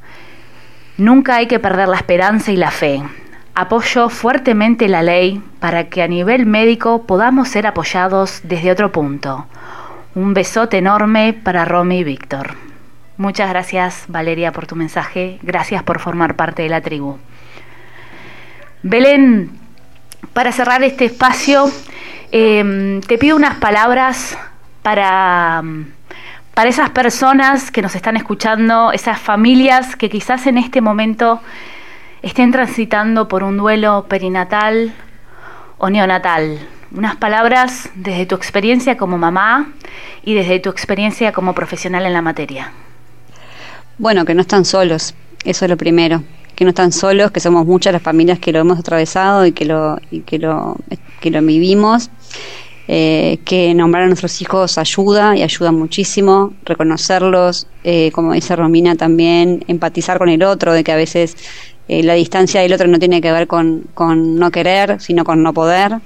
[0.98, 3.00] Nunca hay que perder la esperanza y la fe.
[3.54, 9.46] Apoyo fuertemente la ley para que a nivel médico podamos ser apoyados desde otro punto.
[10.16, 12.73] Un besote enorme para Romy y Víctor.
[13.16, 17.18] Muchas gracias Valeria por tu mensaje, gracias por formar parte de la tribu.
[18.82, 19.52] Belén,
[20.32, 21.70] para cerrar este espacio,
[22.32, 24.36] em, te pido unas palabras
[24.82, 25.62] para,
[26.54, 31.40] para esas personas que nos están escuchando, esas familias que quizás en este momento
[32.20, 34.92] estén transitando por un duelo perinatal
[35.78, 36.58] o neonatal.
[36.90, 39.68] Unas palabras desde tu experiencia como mamá
[40.24, 42.72] y desde tu experiencia como profesional en la materia.
[43.96, 45.14] Bueno, que no están solos,
[45.44, 46.24] eso es lo primero,
[46.56, 49.64] que no están solos, que somos muchas las familias que lo hemos atravesado y que
[49.64, 50.76] lo, y que lo,
[51.20, 52.10] que lo vivimos.
[52.86, 58.94] Eh, que nombrar a nuestros hijos ayuda y ayuda muchísimo, reconocerlos, eh, como dice Romina
[58.94, 61.34] también, empatizar con el otro, de que a veces
[61.88, 65.42] eh, la distancia del otro no tiene que ver con, con no querer, sino con
[65.42, 66.00] no poder.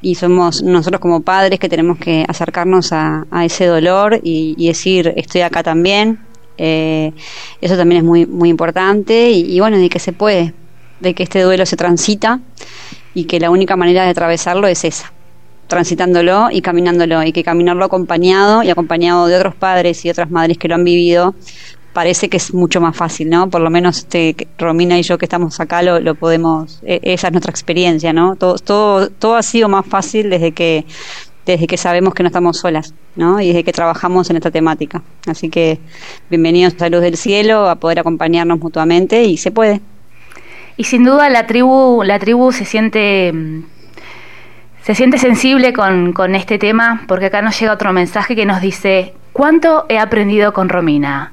[0.00, 4.68] Y somos nosotros como padres que tenemos que acercarnos a, a ese dolor y, y
[4.68, 6.20] decir, estoy acá también,
[6.58, 7.12] eh,
[7.60, 10.54] eso también es muy, muy importante y, bueno, de que se puede,
[11.00, 12.40] de que este duelo se transita
[13.14, 15.12] y que la única manera de atravesarlo es esa,
[15.66, 20.58] transitándolo y caminándolo y que caminarlo acompañado y acompañado de otros padres y otras madres
[20.58, 21.34] que lo han vivido
[21.94, 23.48] parece que es mucho más fácil, ¿no?
[23.48, 27.28] Por lo menos este, Romina y yo que estamos acá lo, lo podemos, e, esa
[27.28, 28.36] es nuestra experiencia, ¿no?
[28.36, 30.84] Todo, todo, todo ha sido más fácil desde que
[31.46, 33.40] desde que sabemos que no estamos solas, ¿no?
[33.40, 35.02] Y desde que trabajamos en esta temática.
[35.26, 35.78] Así que
[36.30, 39.80] bienvenidos a Luz del Cielo, a poder acompañarnos mutuamente y se puede.
[40.76, 43.32] Y sin duda la tribu, la tribu se siente
[44.82, 48.60] se siente sensible con, con este tema, porque acá nos llega otro mensaje que nos
[48.60, 51.32] dice, ¿cuánto he aprendido con Romina?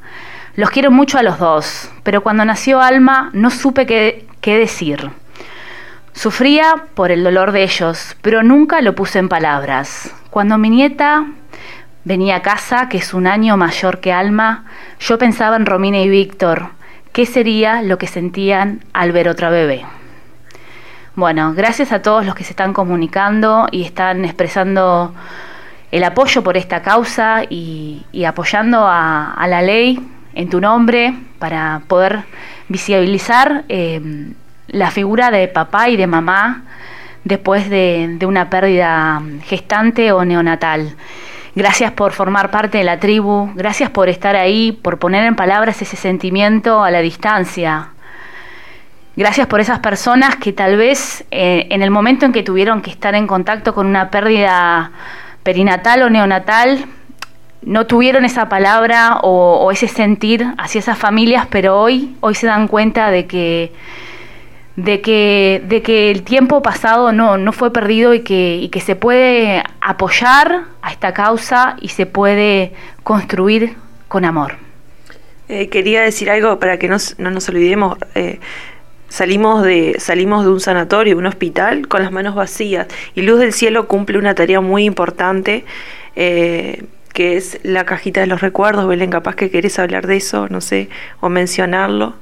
[0.55, 5.11] Los quiero mucho a los dos, pero cuando nació Alma no supe qué, qué decir.
[6.13, 10.13] Sufría por el dolor de ellos, pero nunca lo puse en palabras.
[10.29, 11.25] Cuando mi nieta
[12.03, 14.65] venía a casa, que es un año mayor que Alma,
[14.99, 16.69] yo pensaba en Romina y Víctor,
[17.13, 19.85] qué sería lo que sentían al ver otra bebé.
[21.15, 25.13] Bueno, gracias a todos los que se están comunicando y están expresando
[25.91, 29.99] el apoyo por esta causa y, apoyando a, la ley
[30.33, 32.23] en tu nombre para poder
[32.69, 34.31] visibilizar eh,
[34.71, 36.63] la figura de papá y de mamá
[37.23, 40.95] después de, una pérdida gestante o neonatal.
[41.53, 45.81] Gracias por formar parte de la tribu, gracias por estar ahí, por poner en palabras
[45.81, 47.89] ese sentimiento a la distancia.
[49.17, 52.89] Gracias por esas personas que tal vez eh, en el momento en que tuvieron que
[52.89, 54.91] estar en contacto con una pérdida
[55.43, 56.85] perinatal o neonatal,
[57.63, 62.47] no tuvieron esa palabra o, o ese sentir hacia esas familias, pero hoy, hoy se
[62.47, 63.73] dan cuenta de que
[64.83, 68.95] de que, de que el tiempo pasado no, no fue perdido y que, que se
[68.95, 72.73] puede apoyar a esta causa y se puede
[73.03, 73.75] construir
[74.07, 74.55] con amor.
[75.49, 77.97] Eh, quería decir algo para que no, no nos olvidemos.
[78.15, 78.39] Eh,
[79.09, 82.87] salimos, de, salimos de un sanatorio, un hospital, con las manos vacías.
[83.13, 85.65] Y Luz del Cielo cumple una tarea muy importante.
[86.15, 90.47] Eh, que es la cajita de los recuerdos, Belén, capaz que querés hablar de eso,
[90.47, 90.87] no sé,
[91.19, 92.15] o mencionarlo.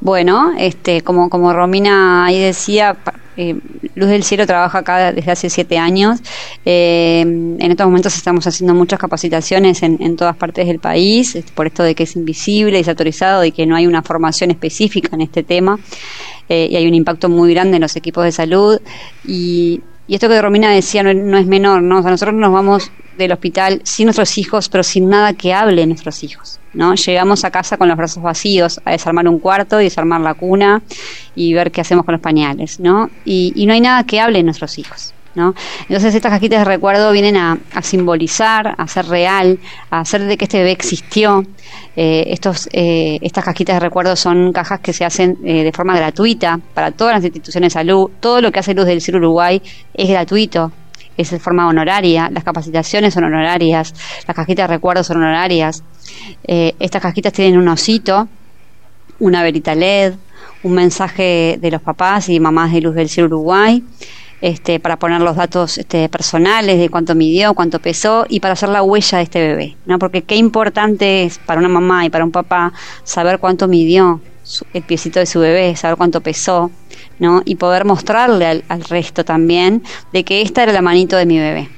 [0.00, 2.96] Bueno, este, como, como Romina ahí decía,
[3.36, 3.56] eh,
[3.94, 6.20] Luz del Cielo trabaja acá desde hace siete años.
[6.64, 11.82] Eh, en estos momentos estamos haciendo muchas capacitaciones en, todas partes del país, por esto
[11.82, 15.42] de que es invisible, y autorizado y que no hay una formación específica en este
[15.42, 15.78] tema.
[16.48, 18.80] Eh, y hay un impacto muy grande en los equipos de salud.
[19.26, 21.98] Y Y esto que Romina decía no, es menor, ¿no?
[21.98, 25.86] O sea, nosotros nos vamos del hospital sin nuestros hijos, pero sin nada que hable
[25.86, 26.94] nuestros hijos, ¿no?
[26.94, 30.82] Llegamos a casa con los brazos vacíos, a desarmar un cuarto, desarmar la cuna
[31.34, 33.10] y ver qué hacemos con los pañales, ¿no?
[33.26, 35.12] Y, y no hay nada que hable nuestros hijos.
[35.38, 35.54] ¿No?
[35.82, 40.46] Entonces estas cajitas de recuerdo vienen a, simbolizar, a ser real, a hacer de que
[40.46, 41.44] este bebé existió.
[41.94, 45.96] Eh, estos, eh, estas cajitas de recuerdo son cajas que se hacen eh, de forma
[45.96, 48.10] gratuita para todas las instituciones de salud.
[48.18, 49.62] Todo lo que hace Luz del Cielo Uruguay
[49.94, 50.72] es gratuito
[51.18, 53.92] es de forma honoraria, las capacitaciones son honorarias,
[54.26, 55.82] las cajitas de recuerdo son honorarias.
[56.44, 58.28] Eh, estas cajitas tienen un osito,
[59.18, 60.14] una verita LED,
[60.62, 63.82] un mensaje de los papás y mamás de Luz del Cielo Uruguay.
[64.40, 68.68] Este, para poner los datos este, personales de cuánto midió, cuánto pesó y para hacer
[68.68, 69.98] la huella de este bebé, ¿no?
[69.98, 72.72] Porque qué importante es para una mamá y para un papá
[73.02, 76.70] saber cuánto midió su, el piecito de su bebé, saber cuánto pesó,
[77.18, 77.42] ¿no?
[77.44, 79.82] Y poder mostrarle al, resto también
[80.12, 81.68] de que esta era la manito de mi bebé,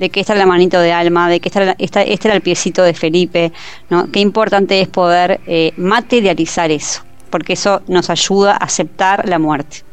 [0.00, 2.42] de que esta era la manito de Alma, de que esta esta, este era el
[2.42, 3.52] piecito de Felipe,
[3.90, 4.10] ¿no?
[4.10, 9.87] Qué importante es poder eh, materializar eso, porque eso nos ayuda a aceptar la muerte.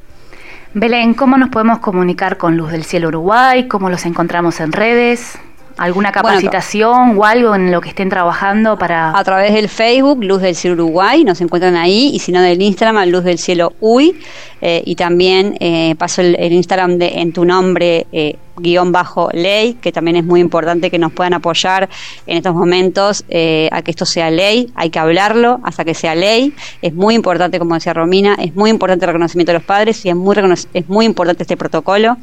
[0.77, 3.69] Belén, ¿cómo nos podemos comunicar con Luz del Cielo Uruguay?
[3.69, 5.37] ¿Cómo los encontramos en redes?
[5.77, 9.17] ¿Alguna capacitación bueno, o algo en lo que estén trabajando para...?
[9.17, 12.61] A través del Facebook, Luz del Cielo Uruguay, nos encuentran ahí, y si no del
[12.61, 14.19] Instagram, Luz del Cielo Uy,
[14.67, 19.75] eh, y también eh, paso el, Instagram de en tu nombre, eh, guion bajo ley,
[19.75, 21.87] que también es muy importante que nos puedan apoyar
[22.25, 26.55] en estos momentos a que esto sea ley, hay que hablarlo hasta que sea ley,
[26.81, 30.09] es muy importante, como decía Romina, es muy importante el reconocimiento de los padres y
[30.09, 30.35] es muy,
[30.73, 32.17] es muy importante este protocolo,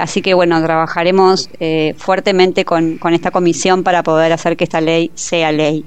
[0.00, 1.50] así que bueno, trabajaremos
[1.96, 5.84] fuertemente con, con esta comisión para poder hacer que esta ley sea ley.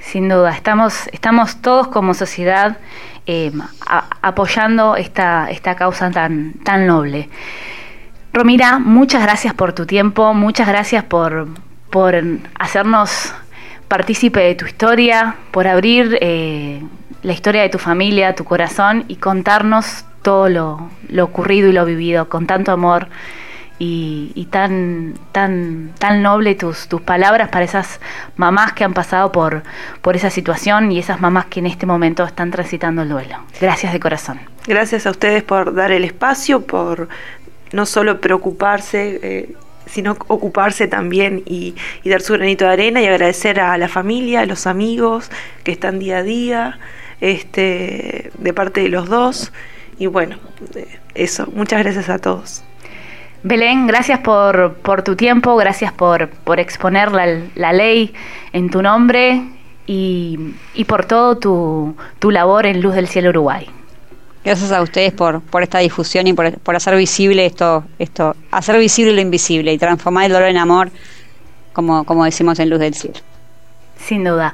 [0.00, 2.78] Sin duda, estamos, estamos todos como sociedad
[3.32, 3.52] eh,
[4.22, 7.28] apoyando esta, esta causa tan, tan noble.
[8.32, 11.46] Romira, muchas gracias por tu tiempo, muchas gracias por,
[11.90, 12.16] por
[12.58, 13.32] hacernos
[13.86, 16.82] partícipe de tu historia, por abrir eh,
[17.22, 21.84] la historia de tu familia, tu corazón y contarnos todo lo, lo ocurrido y lo
[21.84, 23.06] vivido con tanto amor
[23.80, 27.98] y, y, tan, tan, tan noble tus, tus palabras para esas
[28.36, 29.62] mamás que han pasado por,
[30.02, 33.38] por esa situación y esas mamás que en este momento están transitando el duelo.
[33.58, 34.38] Gracias de corazón.
[34.66, 37.08] Gracias a ustedes por dar el espacio, por
[37.72, 39.54] no solo preocuparse, eh,
[39.86, 44.40] sino ocuparse también y, y, dar su granito de arena y agradecer a la familia,
[44.40, 45.30] a los amigos
[45.64, 46.78] que están día a día,
[47.22, 49.54] este, de parte de los dos.
[49.98, 50.36] Y bueno,
[51.14, 52.62] eso, muchas gracias a todos.
[53.42, 58.12] Belén, gracias por, por tu tiempo, gracias por, por exponer la, la, ley
[58.52, 59.42] en tu nombre
[59.86, 63.66] y, y por todo tu, tu labor en Luz del Cielo Uruguay.
[64.44, 68.78] Gracias a ustedes por, por esta difusión y por, por, hacer visible esto, esto, hacer
[68.78, 70.90] visible lo invisible y transformar el dolor en amor,
[71.72, 73.20] como, como decimos en Luz del Cielo.
[73.96, 74.52] Sin duda.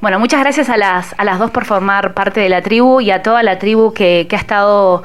[0.00, 3.10] Bueno, muchas gracias a las, a las dos por formar parte de la tribu y
[3.10, 5.02] a toda la tribu que, que ha estado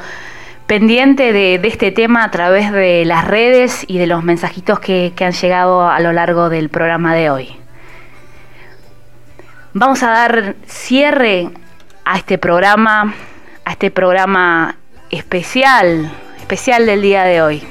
[0.69, 5.25] pendiente de, este tema a través de las redes y de los mensajitos que, que
[5.25, 7.49] han llegado a lo largo del programa de hoy.
[9.73, 11.49] Vamos a dar cierre
[12.05, 13.15] a este programa
[13.65, 14.75] a este programa
[15.09, 17.63] especial, especial del día de hoy.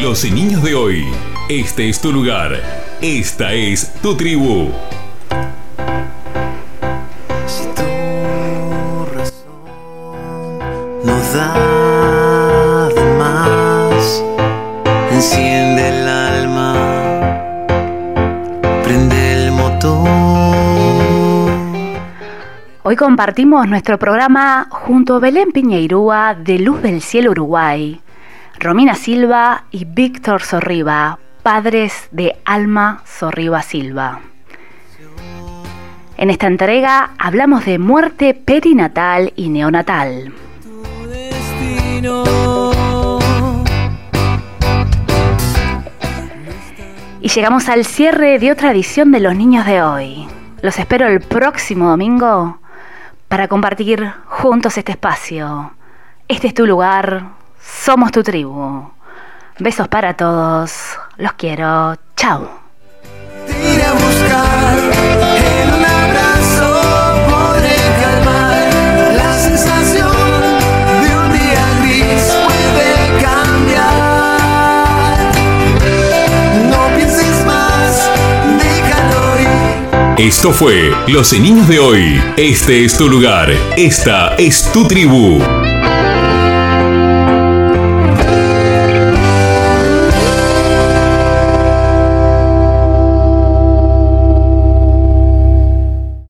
[0.00, 1.04] Los niños de hoy,
[1.48, 2.60] este es tu lugar,
[3.00, 4.70] esta es tu tribu.
[22.92, 27.98] Hoy compartimos nuestro programa junto a Belén Piñeirúa de Luz del Cielo Uruguay,
[28.58, 34.20] Romina Silva y Víctor Sorriba, padres de Alma Sorriba Silva.
[36.18, 40.34] En esta entrega hablamos de muerte perinatal y neonatal.
[47.22, 50.26] Y llegamos al cierre de otra edición de Los Niños de hoy.
[50.60, 52.58] Los espero el próximo domingo
[53.32, 55.72] para compartir juntos este espacio.
[56.28, 57.30] Este es tu lugar,
[57.62, 58.90] somos tu tribu.
[59.58, 62.50] Besos para todos, los quiero, chao.
[80.18, 82.20] Esto fue Los Niños de hoy.
[82.36, 83.50] Este es tu lugar.
[83.76, 85.40] Esta es tu tribu.